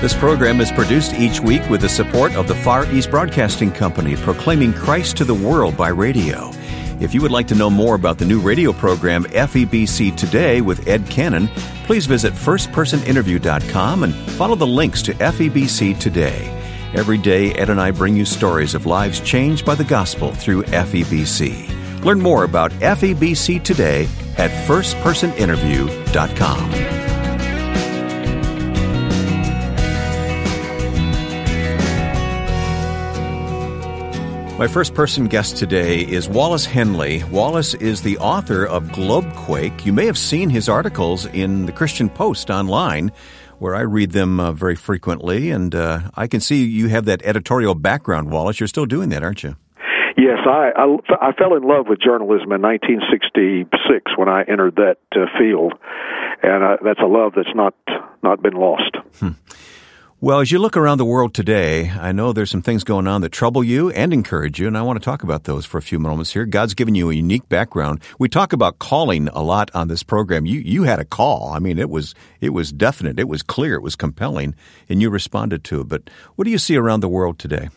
This 0.00 0.14
program 0.14 0.60
is 0.60 0.72
produced 0.72 1.12
each 1.14 1.40
week 1.40 1.68
with 1.68 1.82
the 1.82 1.88
support 1.88 2.34
of 2.36 2.48
the 2.48 2.54
Far 2.54 2.90
East 2.90 3.10
Broadcasting 3.10 3.70
Company, 3.70 4.16
proclaiming 4.16 4.72
Christ 4.72 5.18
to 5.18 5.24
the 5.24 5.34
world 5.34 5.76
by 5.76 5.88
radio. 5.88 6.50
If 6.98 7.12
you 7.12 7.20
would 7.20 7.30
like 7.30 7.48
to 7.48 7.54
know 7.54 7.68
more 7.68 7.94
about 7.94 8.18
the 8.18 8.24
new 8.24 8.40
radio 8.40 8.72
program 8.72 9.24
FEBC 9.24 10.16
Today 10.16 10.60
with 10.60 10.88
Ed 10.88 11.06
Cannon, 11.08 11.48
please 11.84 12.06
visit 12.06 12.32
firstpersoninterview.com 12.32 14.04
and 14.04 14.14
follow 14.14 14.54
the 14.54 14.66
links 14.66 15.02
to 15.02 15.14
FEBC 15.14 15.98
Today. 16.00 16.61
Every 16.94 17.18
day, 17.18 17.52
Ed 17.52 17.70
and 17.70 17.80
I 17.80 17.90
bring 17.90 18.14
you 18.16 18.26
stories 18.26 18.74
of 18.74 18.84
lives 18.84 19.20
changed 19.20 19.64
by 19.64 19.74
the 19.74 19.84
gospel 19.84 20.32
through 20.32 20.64
FEBC. 20.64 22.04
Learn 22.04 22.20
more 22.20 22.44
about 22.44 22.70
FEBC 22.72 23.64
Today 23.64 24.06
at 24.36 24.50
firstpersoninterview.com. 24.66 27.02
My 34.58 34.68
first 34.68 34.92
person 34.94 35.26
guest 35.26 35.56
today 35.56 36.02
is 36.02 36.28
Wallace 36.28 36.66
Henley. 36.66 37.24
Wallace 37.24 37.74
is 37.74 38.02
the 38.02 38.16
author 38.18 38.64
of 38.64 38.84
Globequake. 38.88 39.84
You 39.84 39.92
may 39.92 40.06
have 40.06 40.16
seen 40.16 40.50
his 40.50 40.68
articles 40.68 41.26
in 41.26 41.66
the 41.66 41.72
Christian 41.72 42.08
Post 42.08 42.48
online, 42.48 43.10
where 43.62 43.76
I 43.76 43.82
read 43.82 44.10
them 44.10 44.40
uh, 44.40 44.50
very 44.50 44.74
frequently, 44.74 45.52
and 45.52 45.72
uh, 45.72 46.10
I 46.16 46.26
can 46.26 46.40
see 46.40 46.64
you 46.64 46.88
have 46.88 47.04
that 47.04 47.22
editorial 47.22 47.76
background, 47.76 48.32
Wallace. 48.32 48.58
You're 48.58 48.66
still 48.66 48.86
doing 48.86 49.10
that, 49.10 49.22
aren't 49.22 49.44
you? 49.44 49.54
Yes, 50.18 50.38
I, 50.44 50.72
I, 50.76 51.28
I 51.28 51.32
fell 51.32 51.54
in 51.54 51.62
love 51.62 51.86
with 51.88 52.00
journalism 52.00 52.50
in 52.50 52.60
1966 52.60 54.18
when 54.18 54.28
I 54.28 54.42
entered 54.42 54.74
that 54.76 54.98
uh, 55.14 55.26
field, 55.38 55.74
and 56.42 56.64
uh, 56.64 56.76
that's 56.84 56.98
a 56.98 57.06
love 57.06 57.34
that's 57.36 57.54
not 57.54 57.74
not 58.24 58.42
been 58.42 58.54
lost. 58.54 58.96
Hmm. 59.20 59.30
Well, 60.22 60.38
as 60.38 60.52
you 60.52 60.60
look 60.60 60.76
around 60.76 60.98
the 60.98 61.04
world 61.04 61.34
today, 61.34 61.90
I 61.90 62.12
know 62.12 62.32
there's 62.32 62.48
some 62.48 62.62
things 62.62 62.84
going 62.84 63.08
on 63.08 63.22
that 63.22 63.32
trouble 63.32 63.64
you 63.64 63.90
and 63.90 64.12
encourage 64.12 64.60
you, 64.60 64.68
and 64.68 64.78
I 64.78 64.82
want 64.82 64.96
to 65.00 65.04
talk 65.04 65.24
about 65.24 65.42
those 65.42 65.66
for 65.66 65.78
a 65.78 65.82
few 65.82 65.98
moments 65.98 66.32
here. 66.32 66.46
God's 66.46 66.74
given 66.74 66.94
you 66.94 67.10
a 67.10 67.12
unique 67.12 67.48
background. 67.48 68.00
We 68.20 68.28
talk 68.28 68.52
about 68.52 68.78
calling 68.78 69.26
a 69.30 69.42
lot 69.42 69.72
on 69.74 69.88
this 69.88 70.04
program. 70.04 70.46
You 70.46 70.60
you 70.60 70.84
had 70.84 71.00
a 71.00 71.04
call. 71.04 71.50
I 71.52 71.58
mean, 71.58 71.76
it 71.76 71.90
was 71.90 72.14
it 72.40 72.50
was 72.50 72.70
definite, 72.70 73.18
it 73.18 73.26
was 73.26 73.42
clear, 73.42 73.74
it 73.74 73.82
was 73.82 73.96
compelling, 73.96 74.54
and 74.88 75.02
you 75.02 75.10
responded 75.10 75.64
to 75.64 75.80
it. 75.80 75.88
But 75.88 76.08
what 76.36 76.44
do 76.44 76.52
you 76.52 76.58
see 76.58 76.76
around 76.76 77.00
the 77.00 77.08
world 77.08 77.40
today? 77.40 77.70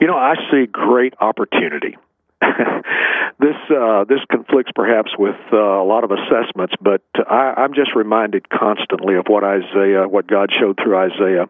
You 0.00 0.06
know, 0.06 0.14
I 0.14 0.36
see 0.52 0.66
great 0.66 1.14
opportunity. 1.20 1.96
this 3.40 3.56
uh, 3.70 4.04
this 4.04 4.20
conflicts 4.30 4.70
perhaps 4.74 5.12
with 5.18 5.36
uh, 5.52 5.56
a 5.56 5.84
lot 5.84 6.04
of 6.04 6.10
assessments, 6.10 6.74
but 6.80 7.02
I, 7.28 7.54
I'm 7.56 7.74
just 7.74 7.94
reminded 7.94 8.48
constantly 8.48 9.16
of 9.16 9.26
what 9.26 9.44
Isaiah, 9.44 10.08
what 10.08 10.26
God 10.26 10.50
showed 10.58 10.78
through 10.82 10.96
Isaiah, 10.96 11.46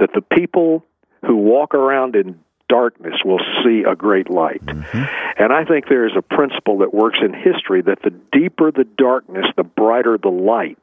that 0.00 0.10
the 0.14 0.22
people 0.22 0.84
who 1.26 1.36
walk 1.36 1.74
around 1.74 2.16
in 2.16 2.40
darkness 2.68 3.14
will 3.24 3.40
see 3.62 3.84
a 3.88 3.94
great 3.94 4.30
light. 4.30 4.64
Mm-hmm. 4.64 5.42
And 5.42 5.52
I 5.52 5.64
think 5.64 5.88
there 5.88 6.06
is 6.06 6.12
a 6.16 6.22
principle 6.22 6.78
that 6.78 6.94
works 6.94 7.18
in 7.22 7.32
history 7.32 7.82
that 7.82 7.98
the 8.02 8.10
deeper 8.32 8.70
the 8.70 8.84
darkness, 8.84 9.46
the 9.56 9.64
brighter 9.64 10.18
the 10.18 10.30
light. 10.30 10.82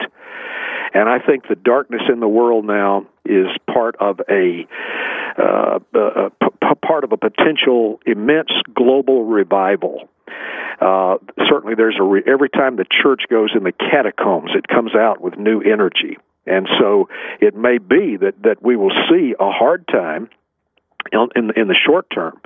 And 0.93 1.08
I 1.08 1.20
think 1.20 1.48
the 1.48 1.55
darkness 1.55 2.01
in 2.12 2.20
the 2.20 2.27
world 2.27 2.65
now 2.65 3.08
is 3.25 3.48
part 3.72 3.96
of 4.00 4.20
a, 4.29 4.67
uh, 5.38 5.80
uh, 5.94 6.30
p- 6.42 6.76
part 6.86 7.04
of 7.04 7.12
a 7.12 7.18
potential 7.18 8.00
immense 8.06 8.52
global 8.74 9.26
revival. 9.26 10.10
Uh, 10.80 11.18
certainly, 11.48 11.76
there's 11.76 11.98
a 12.00 12.04
re- 12.04 12.24
every 12.26 12.50
time 12.50 12.76
the 12.76 12.86
church 12.90 13.24
goes 13.30 13.52
in 13.56 13.64
the 13.64 13.72
catacombs, 13.72 14.52
it 14.56 14.68
comes 14.68 14.96
out 14.96 15.22
with 15.22 15.38
new 15.38 15.62
energy, 15.62 16.18
and 16.46 16.68
so 16.80 17.10
it 17.40 17.56
may 17.56 17.78
be 17.78 18.18
that 18.18 18.34
that 18.44 18.64
we 18.64 18.76
will 18.76 18.94
see 19.10 19.36
a 19.40 19.52
hard 19.52 19.88
time 19.88 20.30
in 21.12 21.51
in 21.55 21.67
the 21.67 21.75
short 21.75 22.08
term. 22.13 22.39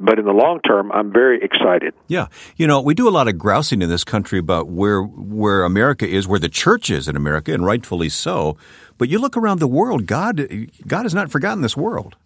But 0.00 0.18
in 0.18 0.24
the 0.24 0.32
long 0.32 0.60
term, 0.60 0.92
I'm 0.92 1.12
very 1.12 1.42
excited. 1.42 1.94
Yeah, 2.06 2.28
you 2.56 2.66
know, 2.66 2.80
we 2.80 2.94
do 2.94 3.08
a 3.08 3.10
lot 3.10 3.28
of 3.28 3.38
grousing 3.38 3.82
in 3.82 3.88
this 3.88 4.04
country 4.04 4.38
about 4.38 4.68
where 4.68 5.02
where 5.02 5.64
America 5.64 6.06
is, 6.06 6.26
where 6.28 6.38
the 6.38 6.48
church 6.48 6.90
is 6.90 7.08
in 7.08 7.16
America, 7.16 7.52
and 7.52 7.64
rightfully 7.64 8.08
so. 8.08 8.56
But 8.96 9.08
you 9.08 9.18
look 9.18 9.36
around 9.36 9.60
the 9.60 9.68
world, 9.68 10.06
God 10.06 10.48
God 10.86 11.02
has 11.04 11.14
not 11.14 11.30
forgotten 11.30 11.62
this 11.62 11.76
world. 11.76 12.16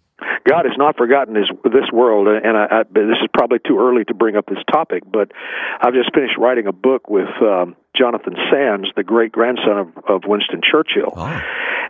God 0.47 0.65
has 0.65 0.77
not 0.77 0.97
forgotten 0.97 1.33
this 1.33 1.49
this 1.63 1.89
world, 1.93 2.27
and 2.27 2.57
I, 2.57 2.65
I, 2.69 2.83
this 2.91 3.17
is 3.21 3.29
probably 3.33 3.59
too 3.65 3.79
early 3.79 4.03
to 4.05 4.13
bring 4.13 4.35
up 4.35 4.45
this 4.45 4.63
topic, 4.71 5.03
but 5.09 5.31
I've 5.79 5.93
just 5.93 6.13
finished 6.13 6.37
writing 6.37 6.67
a 6.67 6.73
book 6.73 7.09
with 7.09 7.29
um, 7.41 7.75
Jonathan 7.95 8.35
Sandys, 8.51 8.91
the 8.95 9.03
great 9.03 9.31
grandson 9.31 9.77
of, 9.77 9.87
of 10.07 10.21
Winston 10.27 10.61
Churchill, 10.61 11.13
oh. 11.15 11.41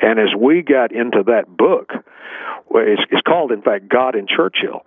and 0.02 0.20
as 0.20 0.36
we 0.38 0.62
got 0.62 0.92
into 0.92 1.24
that 1.28 1.46
book, 1.48 1.94
it's, 2.72 3.02
it's 3.12 3.22
called, 3.22 3.52
in 3.52 3.62
fact, 3.62 3.88
God 3.90 4.16
and 4.16 4.28
Churchill. 4.28 4.86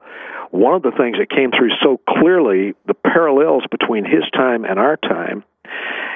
One 0.50 0.74
of 0.74 0.82
the 0.82 0.92
things 0.92 1.18
that 1.18 1.30
came 1.30 1.50
through 1.50 1.70
so 1.82 2.00
clearly, 2.08 2.74
the 2.86 2.94
parallels 2.94 3.64
between 3.70 4.04
his 4.04 4.22
time 4.32 4.64
and 4.64 4.78
our 4.78 4.96
time, 4.96 5.44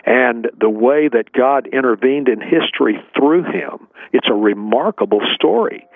and 0.06 0.48
the 0.58 0.70
way 0.70 1.08
that 1.08 1.32
God 1.32 1.66
intervened 1.66 2.28
in 2.28 2.40
history 2.40 3.02
through 3.16 3.44
him. 3.44 3.88
It's 4.12 4.28
a 4.28 4.34
remarkable 4.34 5.20
story. 5.34 5.86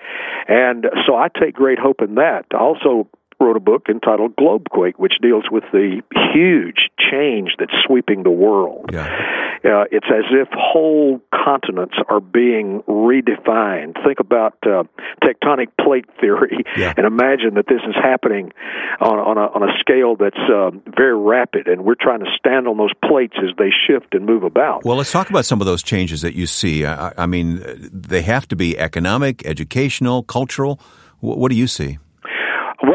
And 0.47 0.85
so 1.05 1.15
I 1.15 1.29
take 1.29 1.55
great 1.55 1.79
hope 1.79 2.01
in 2.01 2.15
that. 2.15 2.45
Also, 2.53 3.07
wrote 3.39 3.57
a 3.57 3.59
book 3.59 3.87
entitled 3.89 4.35
Globequake, 4.35 4.95
which 4.97 5.15
deals 5.21 5.45
with 5.51 5.63
the 5.71 6.01
huge 6.33 6.89
change 6.97 7.55
that's 7.59 7.73
sweeping 7.85 8.23
the 8.23 8.31
world. 8.31 8.89
Yeah. 8.91 9.35
Uh, 9.63 9.85
it's 9.91 10.05
as 10.09 10.25
if 10.31 10.47
whole 10.51 11.19
continents 11.33 11.95
are 12.07 12.19
being 12.19 12.83
redefined. 12.87 13.95
Think 14.05 14.19
about 14.19 14.53
uh, 14.63 14.83
tectonic 15.23 15.69
plate 15.81 16.05
theory, 16.21 16.63
yeah. 16.77 16.93
and 16.95 17.07
imagine 17.07 17.55
that 17.55 17.65
this 17.67 17.81
is 17.87 17.95
happening 17.95 18.51
on, 18.99 19.17
on, 19.17 19.37
a, 19.39 19.47
on 19.47 19.63
a 19.67 19.73
scale 19.79 20.15
that's 20.15 20.37
uh, 20.37 20.69
very 20.95 21.17
rapid, 21.17 21.67
and 21.67 21.83
we're 21.83 21.95
trying 21.99 22.19
to 22.19 22.29
stand 22.37 22.67
on 22.67 22.77
those 22.77 22.93
plates 23.03 23.35
as 23.37 23.55
they 23.57 23.71
shift 23.87 24.13
and 24.13 24.27
move 24.27 24.43
about. 24.43 24.85
Well, 24.85 24.97
let's 24.97 25.11
talk 25.11 25.31
about 25.31 25.45
some 25.45 25.61
of 25.61 25.65
those 25.65 25.81
changes 25.81 26.21
that 26.21 26.35
you 26.35 26.45
see. 26.45 26.85
I, 26.85 27.13
I 27.17 27.25
mean, 27.25 27.63
they 27.91 28.21
have 28.21 28.47
to 28.49 28.55
be 28.55 28.77
economic, 28.77 29.43
educational, 29.47 30.21
cultural. 30.21 30.79
What 31.21 31.49
do 31.49 31.57
you 31.57 31.65
see? 31.65 31.97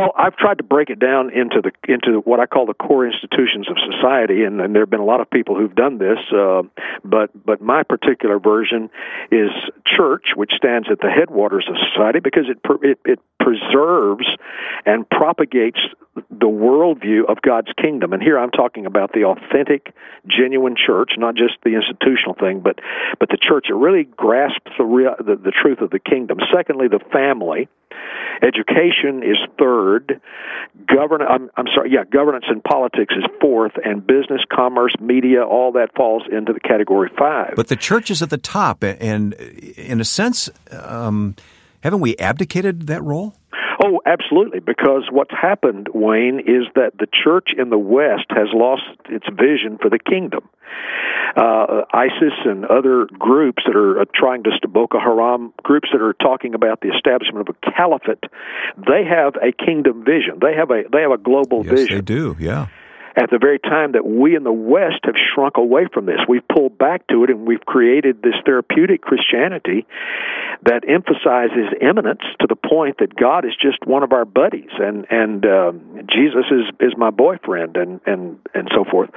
Well, 0.01 0.13
I've 0.17 0.37
tried 0.37 0.57
to 0.59 0.65
break 0.65 0.89
it 0.89 0.99
down 0.99 1.29
into 1.31 1.61
the 1.61 1.73
into 1.93 2.21
what 2.21 2.41
I 2.41 2.47
call 2.47 2.65
the 2.65 2.73
core 2.73 3.07
institutions 3.07 3.69
of 3.69 3.77
society, 3.93 4.45
and, 4.45 4.59
and 4.59 4.75
there 4.75 4.81
have 4.81 4.89
been 4.89 5.01
a 5.01 5.05
lot 5.05 5.21
of 5.21 5.29
people 5.29 5.57
who've 5.57 5.75
done 5.75 5.99
this. 5.99 6.19
Uh, 6.35 6.63
but 7.05 7.31
but 7.45 7.61
my 7.61 7.83
particular 7.83 8.39
version 8.39 8.89
is 9.31 9.51
church, 9.85 10.29
which 10.37 10.53
stands 10.57 10.89
at 10.91 11.01
the 11.01 11.11
headwaters 11.11 11.69
of 11.69 11.77
society 11.93 12.21
because 12.21 12.47
it 12.49 12.59
it, 12.83 12.99
it 13.05 13.19
preserves 13.41 14.27
and 14.87 15.07
propagates 15.11 15.81
the 16.31 16.49
worldview 16.49 17.29
of 17.29 17.43
God's 17.43 17.73
kingdom. 17.77 18.15
And 18.15 18.23
here 18.23 18.39
I'm 18.39 18.51
talking 18.51 18.87
about 18.87 19.13
the 19.13 19.25
authentic, 19.25 19.95
genuine 20.27 20.77
church, 20.77 21.13
not 21.19 21.35
just 21.35 21.59
the 21.63 21.75
institutional 21.75 22.35
thing, 22.41 22.61
but 22.61 22.79
but 23.19 23.29
the 23.29 23.39
church 23.39 23.67
that 23.69 23.75
really 23.75 24.05
grasps 24.05 24.73
the, 24.79 25.15
the 25.19 25.37
the 25.37 25.53
truth 25.53 25.81
of 25.83 25.91
the 25.91 25.99
kingdom. 26.01 26.39
Secondly, 26.51 26.89
the 26.89 27.01
family. 27.13 27.69
Education 28.43 29.23
is 29.23 29.37
third. 29.59 29.90
Govern 30.87 31.23
I'm, 31.23 31.51
I'm 31.57 31.67
sorry, 31.75 31.91
yeah, 31.93 32.05
governance 32.05 32.45
and 32.49 32.63
politics 32.63 33.15
is 33.17 33.25
fourth, 33.41 33.73
and 33.85 34.07
business, 34.07 34.41
commerce, 34.53 34.95
media, 35.01 35.43
all 35.43 35.73
that 35.73 35.95
falls 35.97 36.23
into 36.31 36.53
the 36.53 36.61
category 36.61 37.11
five. 37.19 37.55
But 37.57 37.69
the 37.69 37.77
church 37.77 38.11
is 38.11 38.23
at 38.23 38.31
the 38.31 38.39
top, 38.39 38.83
and 38.83 39.35
in 39.35 40.01
a 40.01 40.05
sense, 40.05 40.49
um, 40.71 41.35
haven't 41.83 42.01
we 42.01 42.17
abdicated 42.19 42.87
that 42.87 43.03
role? 43.03 43.35
Oh, 43.83 44.01
absolutely. 44.05 44.61
Because 44.61 45.09
what's 45.11 45.31
happened, 45.31 45.89
Wayne, 45.95 46.41
is 46.41 46.67
that 46.75 46.93
the 46.99 47.07
church 47.07 47.51
in 47.57 47.71
the 47.71 47.79
West 47.79 48.27
has 48.31 48.49
lost 48.53 48.83
its 49.09 49.27
vision 49.29 49.79
for 49.81 49.89
the 49.89 49.99
kingdom. 49.99 50.49
Uh, 51.37 51.83
ISIS 51.93 52.35
and 52.45 52.67
other 52.67 53.07
groups 53.19 53.63
that 53.67 53.77
are 53.77 54.01
uh, 54.01 54.05
trying 54.15 54.43
to 54.43 54.51
Boko 54.69 54.99
Haram 54.99 55.53
groups 55.63 55.89
that 55.93 56.03
are 56.03 56.13
talking 56.13 56.55
about 56.55 56.81
the 56.81 56.89
establishment 56.89 57.49
of 57.49 57.57
a 57.57 57.71
caliphate, 57.71 58.25
they 58.77 59.05
have 59.05 59.35
a 59.37 59.53
kingdom 59.53 60.05
vision. 60.05 60.39
They 60.41 60.55
have 60.55 60.71
a 60.71 60.83
they 60.93 61.03
have 61.03 61.13
a 61.13 61.19
global 61.19 61.65
yes, 61.65 61.75
vision. 61.75 61.97
They 61.97 62.03
do, 62.03 62.37
yeah 62.39 62.67
at 63.17 63.31
the 63.31 63.39
very 63.39 63.59
time 63.59 63.93
that 63.93 64.07
we 64.07 64.37
in 64.37 64.45
the 64.45 64.53
West 64.53 65.01
have 65.05 65.15
shrunk 65.35 65.57
away 65.57 65.87
from 65.93 66.07
this. 66.07 66.19
We've 66.29 66.47
pulled 66.49 66.79
back 66.79 67.07
to 67.09 67.25
it 67.25 67.31
and 67.31 67.47
we've 67.47 67.65
created 67.65 68.23
this 68.23 68.35
therapeutic 68.45 69.03
Christianity 69.03 69.87
that 70.63 70.85
emphasizes 70.89 71.73
immanence 71.81 72.23
to 72.41 72.47
the 72.47 72.57
point 72.57 72.99
that 72.99 73.17
God 73.17 73.45
is 73.45 73.53
just 73.61 73.79
one 73.87 74.03
of 74.03 74.13
our 74.13 74.25
buddies 74.25 74.71
and 74.79 75.07
and 75.11 75.47
um, 75.47 76.07
Jesus 76.13 76.45
is 76.51 76.67
is 76.81 76.93
my 76.97 77.11
boyfriend 77.11 77.77
and 77.77 78.01
and 78.07 78.39
and 78.55 78.69
so 78.75 78.85
forth. 78.85 79.11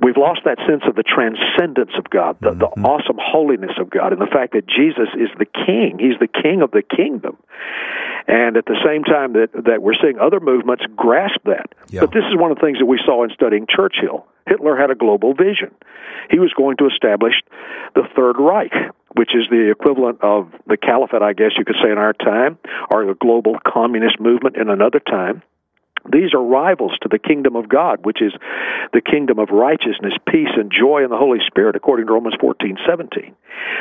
We've 0.00 0.16
lost 0.16 0.40
that 0.44 0.58
sense 0.68 0.82
of 0.86 0.94
the 0.94 1.02
transcendence 1.02 1.90
of 1.98 2.08
God, 2.10 2.36
the, 2.40 2.50
mm-hmm. 2.50 2.58
the 2.60 2.88
awesome 2.88 3.18
holiness 3.18 3.72
of 3.80 3.90
God, 3.90 4.12
and 4.12 4.20
the 4.20 4.30
fact 4.30 4.52
that 4.52 4.66
Jesus 4.66 5.08
is 5.14 5.28
the 5.38 5.46
King. 5.46 5.98
He's 5.98 6.18
the 6.20 6.28
King 6.28 6.62
of 6.62 6.70
the 6.70 6.82
kingdom. 6.82 7.36
And 8.28 8.58
at 8.58 8.66
the 8.66 8.76
same 8.84 9.04
time 9.04 9.32
that, 9.32 9.48
that 9.64 9.80
we're 9.80 9.96
seeing 10.00 10.18
other 10.18 10.38
movements 10.38 10.84
grasp 10.94 11.40
that. 11.44 11.72
Yeah. 11.88 12.00
But 12.00 12.12
this 12.12 12.24
is 12.28 12.36
one 12.36 12.52
of 12.52 12.58
the 12.58 12.62
things 12.62 12.78
that 12.78 12.84
we 12.84 13.00
saw 13.04 13.17
in 13.24 13.30
studying 13.30 13.66
Churchill. 13.68 14.26
Hitler 14.46 14.76
had 14.76 14.90
a 14.90 14.94
global 14.94 15.34
vision. 15.34 15.74
He 16.30 16.38
was 16.38 16.52
going 16.56 16.76
to 16.78 16.86
establish 16.86 17.34
the 17.94 18.02
Third 18.16 18.36
Reich, 18.38 18.72
which 19.14 19.30
is 19.34 19.44
the 19.50 19.70
equivalent 19.70 20.22
of 20.22 20.50
the 20.66 20.76
caliphate, 20.76 21.22
I 21.22 21.32
guess 21.32 21.52
you 21.56 21.64
could 21.64 21.76
say, 21.82 21.90
in 21.90 21.98
our 21.98 22.12
time, 22.12 22.58
or 22.90 23.04
the 23.04 23.14
global 23.14 23.56
communist 23.66 24.20
movement 24.20 24.56
in 24.56 24.68
another 24.68 25.00
time. 25.00 25.42
These 26.10 26.34
are 26.34 26.42
rivals 26.42 26.96
to 27.02 27.08
the 27.10 27.18
kingdom 27.18 27.56
of 27.56 27.68
God, 27.68 28.04
which 28.04 28.22
is 28.22 28.32
the 28.92 29.00
kingdom 29.00 29.38
of 29.38 29.50
righteousness, 29.50 30.14
peace, 30.26 30.54
and 30.56 30.72
joy 30.72 31.04
in 31.04 31.10
the 31.10 31.16
Holy 31.16 31.38
Spirit, 31.46 31.76
according 31.76 32.06
to 32.06 32.12
Romans 32.12 32.36
14, 32.40 32.78
17, 32.86 33.34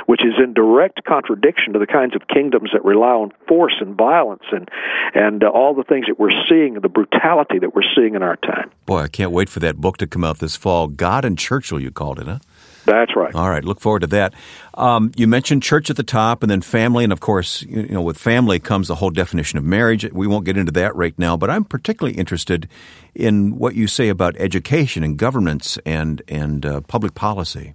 which 0.07 0.21
is 0.23 0.33
in 0.43 0.53
direct 0.53 1.03
contradiction 1.05 1.73
to 1.73 1.79
the 1.79 1.87
kinds 1.87 2.15
of 2.15 2.27
kingdoms 2.27 2.71
that 2.73 2.83
rely 2.83 3.13
on 3.13 3.31
force 3.47 3.75
and 3.79 3.95
violence 3.95 4.43
and, 4.51 4.69
and 5.13 5.43
uh, 5.43 5.47
all 5.47 5.73
the 5.73 5.83
things 5.83 6.07
that 6.07 6.19
we're 6.19 6.31
seeing, 6.49 6.75
the 6.75 6.89
brutality 6.89 7.59
that 7.59 7.75
we're 7.75 7.87
seeing 7.95 8.15
in 8.15 8.23
our 8.23 8.37
time. 8.37 8.69
Boy, 8.85 8.99
I 8.99 9.07
can't 9.07 9.31
wait 9.31 9.49
for 9.49 9.59
that 9.61 9.77
book 9.77 9.97
to 9.97 10.07
come 10.07 10.23
out 10.23 10.39
this 10.39 10.55
fall. 10.55 10.87
God 10.87 11.25
and 11.25 11.37
Churchill, 11.37 11.79
you 11.79 11.91
called 11.91 12.19
it, 12.19 12.27
huh? 12.27 12.39
That's 12.87 13.17
right. 13.17 13.35
All 13.35 13.49
right, 13.49 13.65
look 13.65 13.81
forward 13.81 13.99
to 13.99 14.07
that. 14.07 14.33
Um, 14.73 15.11
you 15.17 15.27
mentioned 15.27 15.61
church 15.61 15.89
at 15.89 15.97
the 15.97 16.03
top, 16.03 16.41
and 16.41 16.49
then 16.49 16.61
family, 16.61 17.03
and 17.03 17.11
of 17.11 17.19
course, 17.19 17.61
you 17.63 17.89
know, 17.89 18.01
with 18.01 18.17
family 18.17 18.59
comes 18.59 18.87
the 18.87 18.95
whole 18.95 19.09
definition 19.09 19.59
of 19.59 19.65
marriage. 19.65 20.09
We 20.13 20.25
won't 20.25 20.45
get 20.45 20.55
into 20.55 20.71
that 20.71 20.95
right 20.95 21.13
now, 21.19 21.35
but 21.35 21.49
I'm 21.49 21.65
particularly 21.65 22.17
interested 22.17 22.69
in 23.13 23.57
what 23.57 23.75
you 23.75 23.87
say 23.87 24.07
about 24.07 24.37
education 24.37 25.03
and 25.03 25.17
governance 25.17 25.77
and 25.85 26.21
and 26.29 26.65
uh, 26.65 26.81
public 26.81 27.13
policy. 27.13 27.73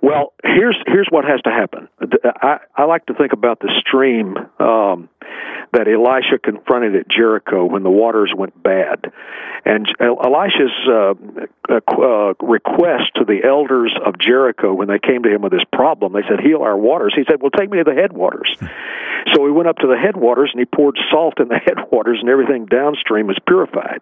Well, 0.00 0.32
here's 0.42 0.76
here's 0.86 1.08
what 1.10 1.26
has 1.26 1.42
to 1.42 1.50
happen. 1.50 1.88
I, 2.24 2.60
I 2.76 2.84
like 2.84 3.04
to 3.06 3.14
think 3.14 3.34
about 3.34 3.60
the 3.60 3.70
stream 3.86 4.36
um, 4.58 5.10
that 5.74 5.88
Elisha 5.88 6.38
confronted 6.38 6.96
at 6.96 7.08
Jericho 7.08 7.64
when 7.64 7.82
the 7.82 7.90
waters 7.90 8.32
went 8.36 8.60
bad, 8.62 9.12
and 9.64 9.86
Elisha's 10.00 10.72
uh, 10.88 11.14
uh, 11.68 12.34
request 12.40 13.10
to 13.16 13.24
the 13.24 13.40
elders 13.44 13.94
of 14.04 14.18
Jericho 14.18 14.74
when 14.74 14.88
they 14.88 14.98
came 14.98 15.22
to 15.22 15.30
him 15.34 15.42
with 15.42 15.52
this 15.52 15.64
problem, 15.72 16.12
they 16.12 16.22
said, 16.28 16.40
"Heal 16.40 16.62
our 16.62 16.76
waters." 16.76 17.14
He 17.16 17.24
said, 17.28 17.40
"Well, 17.40 17.50
take 17.50 17.70
me 17.70 17.78
to 17.78 17.84
the 17.84 17.94
headwaters." 17.94 18.54
so 19.32 19.46
he 19.46 19.50
went 19.50 19.68
up 19.68 19.78
to 19.78 19.86
the 19.86 19.96
headwaters 19.96 20.50
and 20.52 20.60
he 20.60 20.66
poured 20.66 20.98
salt 21.10 21.40
in 21.40 21.48
the 21.48 21.58
headwaters, 21.64 22.18
and 22.20 22.28
everything 22.28 22.66
downstream 22.66 23.26
was 23.26 23.38
purified. 23.46 24.00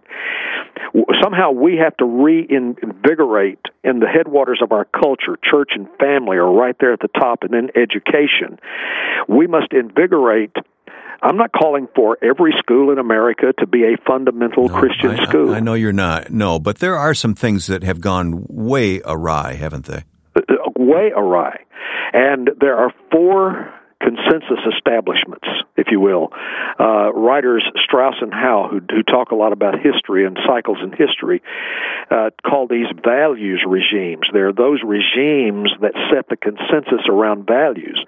Somehow 1.22 1.52
we 1.52 1.76
have 1.76 1.96
to 1.98 2.04
reinvigorate 2.04 3.66
in 3.84 4.00
the 4.00 4.08
headwaters 4.08 4.60
of 4.62 4.72
our 4.72 4.84
culture, 4.84 5.38
church 5.42 5.72
and 5.74 5.88
family 5.98 6.36
are 6.36 6.50
right 6.50 6.76
there 6.80 6.92
at 6.92 7.00
the 7.00 7.08
top, 7.08 7.42
and 7.42 7.52
then 7.52 7.70
education. 7.76 8.58
We 9.28 9.46
must 9.46 9.72
invigorate 9.72 10.56
I'm 11.22 11.36
not 11.36 11.52
calling 11.52 11.88
for 11.94 12.18
every 12.22 12.52
school 12.58 12.90
in 12.90 12.98
America 12.98 13.52
to 13.60 13.66
be 13.66 13.84
a 13.84 13.96
fundamental 14.06 14.68
no, 14.68 14.78
Christian 14.78 15.10
I, 15.10 15.24
school. 15.24 15.54
I 15.54 15.60
know 15.60 15.74
you're 15.74 15.92
not. 15.92 16.30
No, 16.30 16.58
but 16.58 16.78
there 16.78 16.96
are 16.96 17.14
some 17.14 17.34
things 17.34 17.68
that 17.68 17.84
have 17.84 18.00
gone 18.00 18.44
way 18.48 19.00
awry, 19.04 19.54
haven't 19.54 19.86
they? 19.86 20.02
Uh, 20.34 20.40
way 20.76 21.12
awry. 21.14 21.60
And 22.12 22.50
there 22.60 22.76
are 22.76 22.92
four 23.12 23.72
consensus 24.02 24.58
establishments, 24.74 25.46
if 25.76 25.86
you 25.90 26.00
will. 26.00 26.30
Uh, 26.78 27.12
writers 27.12 27.64
Strauss 27.82 28.16
and 28.20 28.32
Howe, 28.32 28.68
who, 28.68 28.80
who 28.90 29.02
talk 29.02 29.30
a 29.30 29.34
lot 29.34 29.52
about 29.52 29.74
history 29.78 30.26
and 30.26 30.36
cycles 30.46 30.78
in 30.82 30.90
history, 30.90 31.42
uh, 32.10 32.30
call 32.44 32.66
these 32.66 32.88
values 33.04 33.64
regimes. 33.66 34.26
They're 34.32 34.52
those 34.52 34.80
regimes 34.84 35.72
that 35.80 35.94
set 36.12 36.28
the 36.28 36.36
consensus 36.36 37.06
around 37.08 37.46
values. 37.46 38.04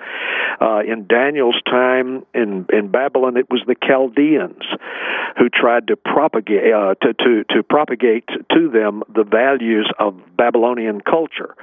Uh, 0.61 0.80
in 0.80 1.07
Daniel's 1.07 1.61
time 1.66 2.26
in, 2.35 2.66
in 2.72 2.90
Babylon, 2.90 3.37
it 3.37 3.48
was 3.48 3.62
the 3.66 3.76
Chaldeans 3.87 4.64
who 5.38 5.48
tried 5.48 5.88
to 5.88 5.96
propagate 5.96 6.72
uh, 6.72 6.94
to, 7.02 7.14
to, 7.14 7.44
to 7.50 7.62
propagate 7.62 8.28
to 8.50 8.70
them 8.70 9.02
the 9.14 9.24
values 9.24 9.90
of 9.98 10.14
Babylonian 10.37 11.00
culture. 11.00 11.54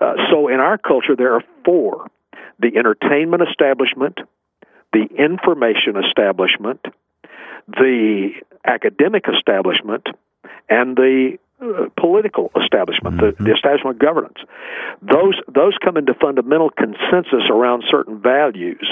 Uh, 0.00 0.14
so 0.30 0.48
in 0.48 0.60
our 0.60 0.78
culture, 0.78 1.14
there 1.16 1.34
are 1.34 1.44
four 1.64 2.08
the 2.58 2.76
entertainment 2.76 3.42
establishment, 3.48 4.18
the 4.92 5.06
information 5.18 5.96
establishment, 5.96 6.80
the 7.68 8.30
academic 8.64 9.24
establishment, 9.28 10.06
and 10.68 10.96
the 10.96 11.38
uh, 11.60 11.88
political 11.98 12.50
establishment, 12.60 13.16
mm-hmm. 13.16 13.42
the, 13.44 13.50
the 13.50 13.54
establishment 13.54 13.96
of 13.96 14.00
governance. 14.00 14.38
Those 15.00 15.38
those 15.46 15.76
come 15.82 15.96
into 15.96 16.14
fundamental 16.14 16.70
consensus 16.70 17.48
around 17.50 17.84
certain 17.88 18.20
values, 18.20 18.88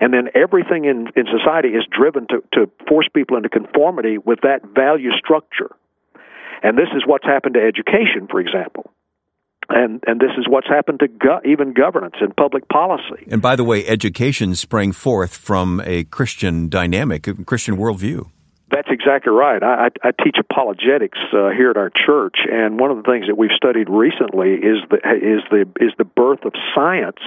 and 0.00 0.12
then 0.12 0.28
everything 0.34 0.84
in, 0.84 1.08
in 1.14 1.26
society 1.26 1.68
is 1.68 1.84
driven 1.90 2.26
to, 2.28 2.42
to 2.54 2.70
force 2.88 3.08
people 3.14 3.36
into 3.36 3.48
conformity 3.48 4.18
with 4.18 4.40
that 4.42 4.62
value 4.74 5.12
structure. 5.16 5.70
And 6.62 6.76
this 6.76 6.88
is 6.96 7.04
what's 7.06 7.24
happened 7.24 7.54
to 7.54 7.62
education, 7.62 8.26
for 8.28 8.40
example 8.40 8.90
and 9.68 10.02
and 10.06 10.20
this 10.20 10.30
is 10.38 10.46
what's 10.48 10.68
happened 10.68 11.00
to 11.00 11.08
go- 11.08 11.40
even 11.44 11.72
governance 11.72 12.14
and 12.20 12.34
public 12.36 12.68
policy. 12.68 13.26
And 13.30 13.42
by 13.42 13.56
the 13.56 13.64
way, 13.64 13.86
education 13.86 14.54
sprang 14.54 14.92
forth 14.92 15.36
from 15.36 15.82
a 15.84 16.04
Christian 16.04 16.68
dynamic, 16.68 17.26
a 17.26 17.34
Christian 17.44 17.76
worldview. 17.76 18.30
That's 18.70 18.88
exactly 18.90 19.32
right. 19.32 19.62
I, 19.62 19.86
I, 19.86 20.08
I 20.08 20.10
teach 20.12 20.36
apologetics 20.38 21.18
uh, 21.32 21.50
here 21.50 21.70
at 21.70 21.76
our 21.76 21.90
church, 21.90 22.36
and 22.50 22.78
one 22.78 22.90
of 22.90 22.98
the 22.98 23.02
things 23.02 23.26
that 23.26 23.36
we've 23.36 23.54
studied 23.56 23.88
recently 23.88 24.54
is 24.54 24.78
the 24.90 24.96
is 24.96 25.42
the 25.50 25.64
is 25.80 25.92
the 25.96 26.04
birth 26.04 26.44
of 26.44 26.52
science 26.74 27.20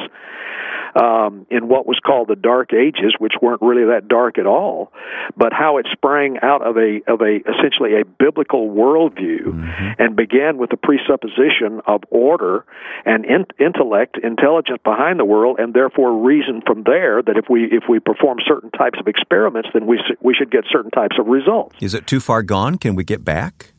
um, 0.95 1.45
in 1.49 1.67
what 1.67 1.85
was 1.85 1.99
called 2.05 2.27
the 2.27 2.35
Dark 2.35 2.73
Ages, 2.73 3.15
which 3.19 3.33
weren't 3.41 3.61
really 3.61 3.85
that 3.85 4.07
dark 4.07 4.37
at 4.37 4.45
all, 4.45 4.91
but 5.37 5.53
how 5.53 5.77
it 5.77 5.87
sprang 5.91 6.37
out 6.41 6.65
of 6.65 6.77
a 6.77 7.01
of 7.07 7.21
a 7.21 7.39
essentially 7.47 7.99
a 7.99 8.05
biblical 8.05 8.69
worldview 8.69 9.45
mm-hmm. 9.45 10.01
and 10.01 10.15
began 10.15 10.57
with 10.57 10.69
the 10.69 10.77
presupposition 10.77 11.81
of 11.87 12.01
order 12.09 12.65
and 13.05 13.25
in, 13.25 13.45
intellect, 13.59 14.17
intelligence 14.21 14.79
behind 14.83 15.19
the 15.19 15.25
world, 15.25 15.59
and 15.59 15.73
therefore 15.73 16.23
reason 16.23 16.61
from 16.65 16.83
there 16.83 17.21
that 17.21 17.37
if 17.37 17.45
we 17.49 17.65
if 17.65 17.83
we 17.89 17.99
perform 17.99 18.39
certain 18.45 18.71
types 18.71 18.99
of 18.99 19.07
experiments, 19.07 19.69
then 19.73 19.87
we 19.87 19.99
we 20.21 20.33
should 20.33 20.51
get 20.51 20.65
certain 20.69 20.91
types 20.91 21.15
of 21.19 21.27
results. 21.31 21.75
Is 21.81 21.93
it 21.93 22.05
too 22.05 22.19
far 22.19 22.43
gone? 22.43 22.77
Can 22.77 22.95
we 22.95 23.03
get 23.03 23.23
back? 23.25 23.73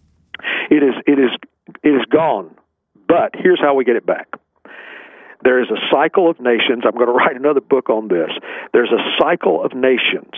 It 0.71 0.83
is. 0.83 0.95
It 1.07 1.19
is. 1.19 1.31
It 1.83 1.89
is 1.91 2.05
gone. 2.11 2.55
But 3.07 3.33
here's 3.35 3.61
how 3.61 3.75
we 3.75 3.85
get 3.85 3.97
it 3.97 4.07
back. 4.07 4.29
There 5.45 5.61
is 5.61 5.69
a 5.71 5.81
cycle 5.93 6.31
of 6.31 6.41
nations. 6.41 6.85
I'm 6.85 6.95
going 6.95 7.07
to 7.07 7.13
write 7.13 7.37
another 7.37 7.61
book 7.61 7.91
on 7.91 8.09
this. 8.09 8.31
There's 8.73 8.91
a 8.91 9.03
cycle 9.21 9.65
of 9.65 9.75
nations 9.75 10.33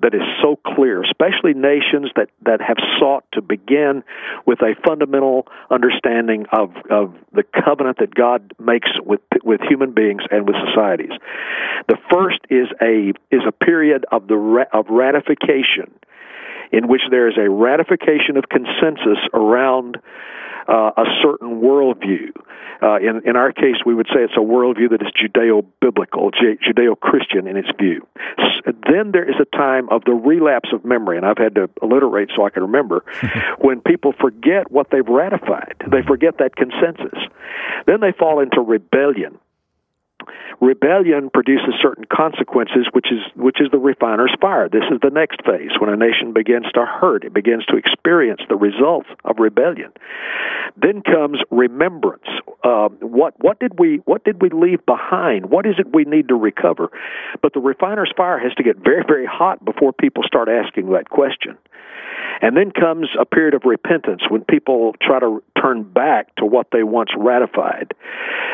that 0.00 0.14
is 0.14 0.22
so 0.42 0.56
clear, 0.74 1.02
especially 1.02 1.54
nations 1.54 2.10
that, 2.16 2.28
that 2.44 2.60
have 2.60 2.76
sought 2.98 3.24
to 3.32 3.40
begin 3.40 4.04
with 4.46 4.60
a 4.60 4.74
fundamental 4.86 5.46
understanding 5.70 6.44
of, 6.52 6.70
of 6.90 7.14
the 7.32 7.42
covenant 7.64 7.98
that 7.98 8.14
God 8.14 8.52
makes 8.58 8.88
with 9.04 9.20
with 9.42 9.60
human 9.66 9.92
beings 9.92 10.22
and 10.30 10.46
with 10.46 10.56
societies. 10.68 11.12
The 11.88 11.96
first 12.12 12.40
is 12.50 12.68
a 12.82 13.12
is 13.30 13.42
a 13.48 13.52
period 13.52 14.04
of 14.12 14.28
the 14.28 14.66
of 14.72 14.86
ratification 14.90 15.92
in 16.72 16.88
which 16.88 17.02
there 17.10 17.28
is 17.28 17.36
a 17.36 17.48
ratification 17.48 18.36
of 18.36 18.44
consensus 18.48 19.18
around 19.32 19.98
uh, 20.68 20.90
a 20.96 21.04
certain 21.22 21.60
worldview. 21.60 22.30
Uh, 22.82 22.96
in, 22.96 23.22
in 23.24 23.36
our 23.36 23.52
case, 23.52 23.76
we 23.86 23.94
would 23.94 24.06
say 24.08 24.20
it's 24.20 24.36
a 24.36 24.40
worldview 24.40 24.90
that 24.90 25.00
is 25.00 25.08
Judeo-biblical, 25.12 26.32
Judeo-Christian 26.32 27.46
in 27.46 27.56
its 27.56 27.68
view. 27.78 28.06
Then 28.64 29.12
there 29.12 29.28
is 29.28 29.36
a 29.40 29.56
time 29.56 29.88
of 29.90 30.04
the 30.04 30.12
relapse 30.12 30.70
of 30.72 30.84
memory, 30.84 31.16
and 31.16 31.24
I've 31.24 31.38
had 31.38 31.54
to 31.54 31.70
alliterate 31.82 32.30
so 32.36 32.44
I 32.44 32.50
can 32.50 32.62
remember, 32.62 33.04
when 33.58 33.80
people 33.80 34.12
forget 34.20 34.70
what 34.70 34.90
they've 34.90 35.06
ratified. 35.06 35.76
They 35.90 36.02
forget 36.02 36.38
that 36.38 36.56
consensus. 36.56 37.18
Then 37.86 38.00
they 38.00 38.12
fall 38.12 38.40
into 38.40 38.60
rebellion 38.60 39.38
rebellion 40.60 41.30
produces 41.30 41.74
certain 41.80 42.04
consequences, 42.04 42.86
which 42.92 43.06
is 43.10 43.20
which 43.34 43.60
is 43.60 43.68
the 43.70 43.78
refiner's 43.78 44.34
fire. 44.40 44.68
This 44.68 44.84
is 44.90 44.98
the 45.02 45.10
next 45.10 45.44
phase 45.44 45.70
when 45.80 45.90
a 45.90 45.96
nation 45.96 46.32
begins 46.32 46.66
to 46.74 46.84
hurt; 46.84 47.24
it 47.24 47.32
begins 47.32 47.64
to 47.66 47.76
experience 47.76 48.40
the 48.48 48.56
results 48.56 49.08
of 49.24 49.36
rebellion. 49.38 49.92
Then 50.76 51.02
comes 51.02 51.40
remembrance. 51.50 52.26
Uh, 52.62 52.88
what 53.00 53.34
what 53.38 53.60
did 53.60 53.78
we 53.78 54.00
what 54.04 54.24
did 54.24 54.42
we 54.42 54.50
leave 54.50 54.84
behind? 54.86 55.50
What 55.50 55.66
is 55.66 55.74
it 55.78 55.94
we 55.94 56.04
need 56.04 56.28
to 56.28 56.34
recover? 56.34 56.90
But 57.42 57.52
the 57.52 57.60
refiner's 57.60 58.12
fire 58.16 58.38
has 58.38 58.52
to 58.54 58.62
get 58.62 58.76
very 58.78 59.04
very 59.06 59.26
hot 59.26 59.64
before 59.64 59.92
people 59.92 60.22
start 60.24 60.48
asking 60.48 60.90
that 60.92 61.10
question. 61.10 61.56
And 62.42 62.56
then 62.56 62.70
comes 62.70 63.08
a 63.18 63.24
period 63.24 63.54
of 63.54 63.62
repentance 63.64 64.22
when 64.28 64.44
people 64.44 64.94
try 65.00 65.20
to 65.20 65.42
turn 65.60 65.84
back 65.84 66.34
to 66.36 66.44
what 66.44 66.68
they 66.72 66.82
once 66.82 67.10
ratified. 67.16 67.94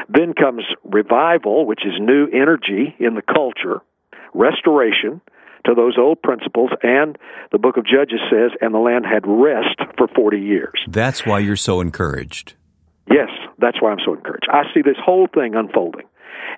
Then 0.09 0.35
comes 0.35 0.65
revival, 0.85 1.62
which 1.67 1.85
is 1.85 1.93
new 2.01 2.27
energy 2.29 2.95
in 2.99 3.15
the 3.15 3.23
culture, 3.23 3.81
restoration 4.35 5.21
to 5.67 5.75
those 5.75 5.97
old 5.99 6.21
principles, 6.23 6.71
and 6.83 7.17
the 7.53 7.59
book 7.59 7.77
of 7.77 7.85
Judges 7.85 8.21
says, 8.31 8.51
and 8.61 8.75
the 8.75 8.79
land 8.79 9.07
had 9.07 9.25
rest 9.27 9.79
for 9.97 10.09
40 10.09 10.41
years. 10.41 10.75
That's 10.89 11.25
why 11.25 11.39
you're 11.39 11.57
so 11.57 11.81
encouraged. 11.81 12.55
Yes, 13.11 13.29
that's 13.59 13.81
why 13.81 13.93
I'm 13.93 14.01
so 14.05 14.15
encouraged. 14.15 14.49
I 14.51 14.63
see 14.75 14.83
this 14.83 14.97
whole 15.03 15.29
thing 15.33 15.55
unfolding. 15.55 16.07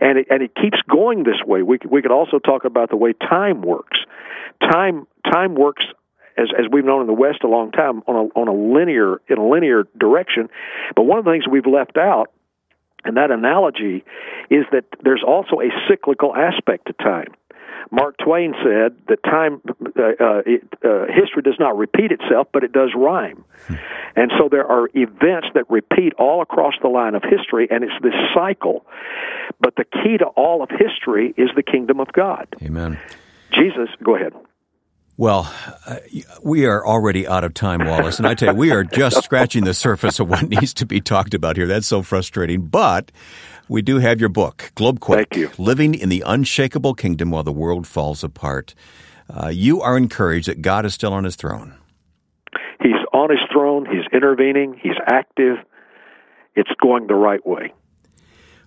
And 0.00 0.18
it, 0.18 0.26
and 0.30 0.42
it 0.42 0.52
keeps 0.54 0.78
going 0.90 1.24
this 1.24 1.42
way. 1.46 1.62
We, 1.62 1.78
we 1.88 2.02
could 2.02 2.10
also 2.10 2.38
talk 2.38 2.64
about 2.64 2.90
the 2.90 2.96
way 2.96 3.12
time 3.12 3.62
works. 3.62 3.98
Time, 4.60 5.06
time 5.30 5.54
works 5.54 5.84
as 6.36 6.48
as 6.58 6.66
we've 6.70 6.84
known 6.84 7.00
in 7.00 7.06
the 7.06 7.12
West 7.12 7.44
a 7.44 7.48
long 7.48 7.70
time 7.70 8.02
on 8.06 8.16
a 8.16 8.38
on 8.38 8.48
a 8.48 8.52
linear 8.52 9.20
in 9.28 9.38
a 9.38 9.48
linear 9.48 9.84
direction. 9.98 10.48
But 10.96 11.02
one 11.02 11.18
of 11.18 11.24
the 11.24 11.30
things 11.30 11.44
we've 11.48 11.66
left 11.66 11.96
out 11.96 12.32
in 13.04 13.14
that 13.14 13.30
analogy 13.30 14.04
is 14.50 14.64
that 14.72 14.84
there's 15.02 15.22
also 15.26 15.60
a 15.60 15.70
cyclical 15.88 16.34
aspect 16.34 16.86
to 16.86 16.92
time. 16.94 17.34
Mark 17.90 18.16
Twain 18.18 18.54
said 18.62 18.96
that 19.08 19.22
time, 19.24 19.60
uh, 19.68 20.02
uh, 20.02 20.42
it, 20.46 20.62
uh, 20.84 21.06
history 21.06 21.42
does 21.42 21.56
not 21.60 21.76
repeat 21.76 22.10
itself, 22.12 22.48
but 22.52 22.64
it 22.64 22.72
does 22.72 22.90
rhyme. 22.96 23.44
Hmm. 23.66 23.74
And 24.16 24.32
so 24.38 24.48
there 24.50 24.66
are 24.66 24.88
events 24.94 25.48
that 25.54 25.68
repeat 25.68 26.14
all 26.14 26.42
across 26.42 26.74
the 26.82 26.88
line 26.88 27.14
of 27.14 27.22
history, 27.22 27.68
and 27.70 27.84
it's 27.84 27.92
this 28.02 28.14
cycle. 28.34 28.86
But 29.60 29.76
the 29.76 29.84
key 29.84 30.18
to 30.18 30.26
all 30.26 30.62
of 30.62 30.70
history 30.70 31.34
is 31.36 31.50
the 31.54 31.62
kingdom 31.62 32.00
of 32.00 32.08
God. 32.12 32.48
Amen. 32.62 32.98
Jesus, 33.52 33.88
go 34.02 34.16
ahead. 34.16 34.32
Well, 35.16 35.52
uh, 35.86 35.98
we 36.42 36.66
are 36.66 36.84
already 36.84 37.26
out 37.26 37.44
of 37.44 37.54
time, 37.54 37.86
Wallace, 37.86 38.18
and 38.18 38.26
I 38.26 38.34
tell 38.34 38.52
you, 38.52 38.58
we 38.58 38.72
are 38.72 38.82
just 38.82 39.22
scratching 39.24 39.62
the 39.64 39.74
surface 39.74 40.18
of 40.18 40.28
what 40.28 40.48
needs 40.48 40.74
to 40.74 40.86
be 40.86 41.00
talked 41.00 41.34
about 41.34 41.56
here. 41.56 41.68
That's 41.68 41.86
so 41.86 42.02
frustrating, 42.02 42.62
but 42.66 43.12
we 43.68 43.80
do 43.80 44.00
have 44.00 44.18
your 44.18 44.28
book, 44.28 44.72
Globequake, 44.74 45.56
Living 45.56 45.94
in 45.94 46.08
the 46.08 46.24
Unshakable 46.26 46.94
Kingdom 46.94 47.30
While 47.30 47.44
the 47.44 47.52
World 47.52 47.86
Falls 47.86 48.24
Apart. 48.24 48.74
Uh, 49.32 49.48
you 49.48 49.80
are 49.80 49.96
encouraged 49.96 50.48
that 50.48 50.62
God 50.62 50.84
is 50.84 50.94
still 50.94 51.12
on 51.12 51.22
his 51.22 51.36
throne. 51.36 51.74
He's 52.82 52.92
on 53.12 53.30
his 53.30 53.38
throne, 53.52 53.86
he's 53.86 54.04
intervening, 54.12 54.78
he's 54.82 54.98
active. 55.06 55.58
It's 56.56 56.70
going 56.82 57.06
the 57.06 57.14
right 57.14 57.44
way. 57.46 57.72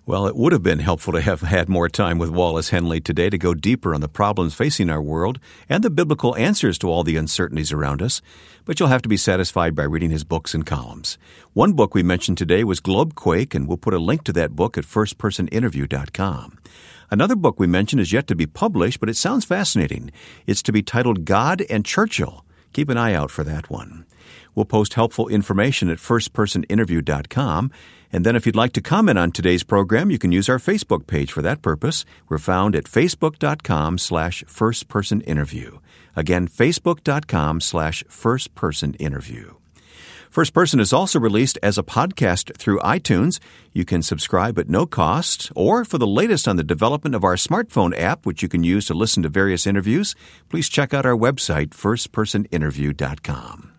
Well, 0.08 0.26
it 0.26 0.36
would 0.36 0.52
have 0.52 0.62
been 0.62 0.78
helpful 0.78 1.12
to 1.12 1.20
have 1.20 1.42
had 1.42 1.68
more 1.68 1.86
time 1.86 2.16
with 2.16 2.30
Wallace 2.30 2.70
Henley 2.70 2.98
today 2.98 3.28
to 3.28 3.36
go 3.36 3.52
deeper 3.52 3.94
on 3.94 4.00
the 4.00 4.08
problems 4.08 4.54
facing 4.54 4.88
our 4.88 5.02
world 5.02 5.38
and 5.68 5.84
the 5.84 5.90
biblical 5.90 6.34
answers 6.36 6.78
to 6.78 6.88
all 6.88 7.04
the 7.04 7.18
uncertainties 7.18 7.72
around 7.72 8.00
us, 8.00 8.22
but 8.64 8.80
you'll 8.80 8.88
have 8.88 9.02
to 9.02 9.08
be 9.10 9.18
satisfied 9.18 9.74
by 9.74 9.82
reading 9.82 10.08
his 10.08 10.24
books 10.24 10.54
and 10.54 10.64
columns. 10.64 11.18
One 11.52 11.74
book 11.74 11.94
we 11.94 12.02
mentioned 12.02 12.38
today 12.38 12.64
was 12.64 12.80
Globequake, 12.80 13.54
and 13.54 13.68
we'll 13.68 13.76
put 13.76 13.92
a 13.92 13.98
link 13.98 14.24
to 14.24 14.32
that 14.32 14.56
book 14.56 14.78
at 14.78 14.84
firstpersoninterview.com. 14.84 16.58
Another 17.10 17.36
book 17.36 17.60
we 17.60 17.66
mentioned 17.66 18.00
is 18.00 18.10
yet 18.10 18.26
to 18.28 18.34
be 18.34 18.46
published, 18.46 19.00
but 19.00 19.10
it 19.10 19.16
sounds 19.18 19.44
fascinating. 19.44 20.10
It's 20.46 20.62
to 20.62 20.72
be 20.72 20.80
titled 20.80 21.26
God 21.26 21.62
and 21.68 21.84
Churchill. 21.84 22.46
Keep 22.72 22.88
an 22.88 22.96
eye 22.96 23.12
out 23.12 23.30
for 23.30 23.44
that 23.44 23.68
one. 23.68 24.06
We'll 24.54 24.64
post 24.64 24.94
helpful 24.94 25.28
information 25.28 25.90
at 25.90 25.98
firstpersoninterview.com. 25.98 27.72
And 28.12 28.24
then 28.24 28.36
if 28.36 28.46
you'd 28.46 28.56
like 28.56 28.72
to 28.72 28.80
comment 28.80 29.18
on 29.18 29.32
today's 29.32 29.62
program, 29.62 30.10
you 30.10 30.18
can 30.18 30.32
use 30.32 30.48
our 30.48 30.58
Facebook 30.58 31.06
page 31.06 31.32
for 31.32 31.42
that 31.42 31.62
purpose. 31.62 32.04
We're 32.28 32.38
found 32.38 32.74
at 32.74 32.84
facebook.com 32.84 33.98
slash 33.98 34.44
firstpersoninterview. 34.44 35.78
Again, 36.16 36.48
facebook.com 36.48 37.60
slash 37.60 38.02
firstpersoninterview. 38.04 39.54
First 40.30 40.52
Person 40.52 40.78
is 40.78 40.92
also 40.92 41.18
released 41.18 41.58
as 41.62 41.78
a 41.78 41.82
podcast 41.82 42.54
through 42.58 42.80
iTunes. 42.80 43.40
You 43.72 43.86
can 43.86 44.02
subscribe 44.02 44.58
at 44.58 44.68
no 44.68 44.84
cost, 44.84 45.50
or 45.54 45.84
for 45.84 45.96
the 45.96 46.06
latest 46.06 46.46
on 46.46 46.56
the 46.56 46.64
development 46.64 47.14
of 47.14 47.24
our 47.24 47.36
smartphone 47.36 47.98
app, 47.98 48.26
which 48.26 48.42
you 48.42 48.48
can 48.48 48.62
use 48.62 48.84
to 48.86 48.94
listen 48.94 49.22
to 49.22 49.30
various 49.30 49.66
interviews, 49.66 50.14
please 50.50 50.68
check 50.68 50.92
out 50.92 51.06
our 51.06 51.16
website, 51.16 51.70
firstpersoninterview.com. 51.70 53.77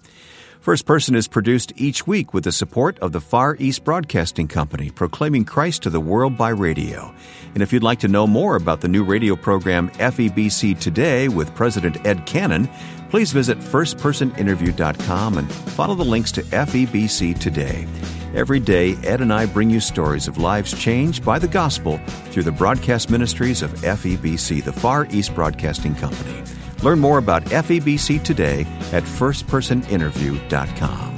First 0.59 0.85
Person 0.85 1.15
is 1.15 1.29
produced 1.29 1.71
each 1.77 2.05
week 2.05 2.33
with 2.33 2.43
the 2.43 2.51
support 2.51 2.99
of 2.99 3.13
the 3.13 3.21
Far 3.21 3.55
East 3.59 3.85
Broadcasting 3.85 4.49
Company, 4.49 4.89
proclaiming 4.89 5.45
Christ 5.45 5.83
to 5.83 5.89
the 5.89 6.01
world 6.01 6.37
by 6.37 6.49
radio. 6.49 7.13
And 7.53 7.63
if 7.63 7.71
you'd 7.71 7.81
like 7.81 7.99
to 7.99 8.09
know 8.09 8.27
more 8.27 8.57
about 8.57 8.81
the 8.81 8.89
new 8.89 9.05
radio 9.05 9.37
program 9.37 9.89
FEBC 9.91 10.77
Today 10.77 11.29
with 11.29 11.55
President 11.55 12.05
Ed 12.05 12.25
Cannon, 12.25 12.69
please 13.09 13.31
visit 13.31 13.57
firstpersoninterview.com 13.59 15.37
and 15.37 15.49
follow 15.49 15.95
the 15.95 16.03
links 16.03 16.31
to 16.33 16.41
FEBC 16.41 17.39
Today. 17.39 17.87
Every 18.35 18.59
day, 18.59 18.97
Ed 19.03 19.21
and 19.21 19.31
I 19.31 19.45
bring 19.45 19.69
you 19.69 19.79
stories 19.79 20.27
of 20.27 20.37
lives 20.37 20.77
changed 20.77 21.23
by 21.23 21.39
the 21.39 21.47
gospel 21.47 21.99
through 22.31 22.43
the 22.43 22.51
broadcast 22.51 23.09
ministries 23.09 23.61
of 23.61 23.71
FEBC, 23.75 24.65
the 24.65 24.73
Far 24.73 25.07
East 25.09 25.33
Broadcasting 25.33 25.95
Company. 25.95 26.43
Learn 26.81 26.99
more 26.99 27.17
about 27.17 27.45
FEBC 27.45 28.23
today 28.23 28.61
at 28.91 29.03
firstpersoninterview.com. 29.03 31.15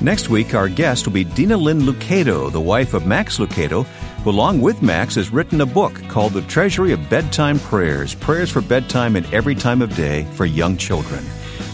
Next 0.00 0.28
week, 0.28 0.54
our 0.54 0.68
guest 0.68 1.06
will 1.06 1.14
be 1.14 1.24
Denalyn 1.24 1.82
Lucado, 1.82 2.52
the 2.52 2.60
wife 2.60 2.94
of 2.94 3.06
Max 3.06 3.38
Lucado, 3.38 3.86
who, 3.86 4.30
along 4.30 4.60
with 4.60 4.82
Max, 4.82 5.14
has 5.14 5.30
written 5.30 5.60
a 5.60 5.66
book 5.66 6.02
called 6.08 6.32
The 6.32 6.42
Treasury 6.42 6.92
of 6.92 7.08
Bedtime 7.08 7.60
Prayers 7.60 8.14
Prayers 8.14 8.50
for 8.50 8.60
Bedtime 8.60 9.16
and 9.16 9.32
Every 9.32 9.54
Time 9.54 9.80
of 9.80 9.94
Day 9.94 10.24
for 10.32 10.44
Young 10.44 10.76
Children. 10.76 11.24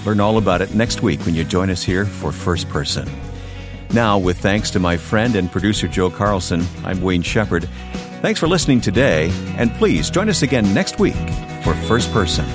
Learn 0.04 0.20
all 0.20 0.38
about 0.38 0.60
it 0.60 0.74
next 0.74 1.02
week 1.02 1.24
when 1.26 1.34
you 1.34 1.44
join 1.44 1.70
us 1.70 1.82
here 1.82 2.04
for 2.04 2.32
First 2.32 2.68
Person. 2.68 3.08
Now, 3.92 4.18
with 4.18 4.38
thanks 4.38 4.70
to 4.70 4.78
my 4.78 4.96
friend 4.96 5.34
and 5.34 5.50
producer 5.50 5.88
Joe 5.88 6.10
Carlson, 6.10 6.64
I'm 6.84 7.00
Wayne 7.00 7.22
Shepherd. 7.22 7.64
Thanks 8.20 8.38
for 8.38 8.46
listening 8.46 8.80
today, 8.80 9.32
and 9.56 9.72
please 9.74 10.10
join 10.10 10.28
us 10.28 10.42
again 10.42 10.72
next 10.74 10.98
week 10.98 11.16
for 11.64 11.74
First 11.74 12.12
Person. 12.12 12.46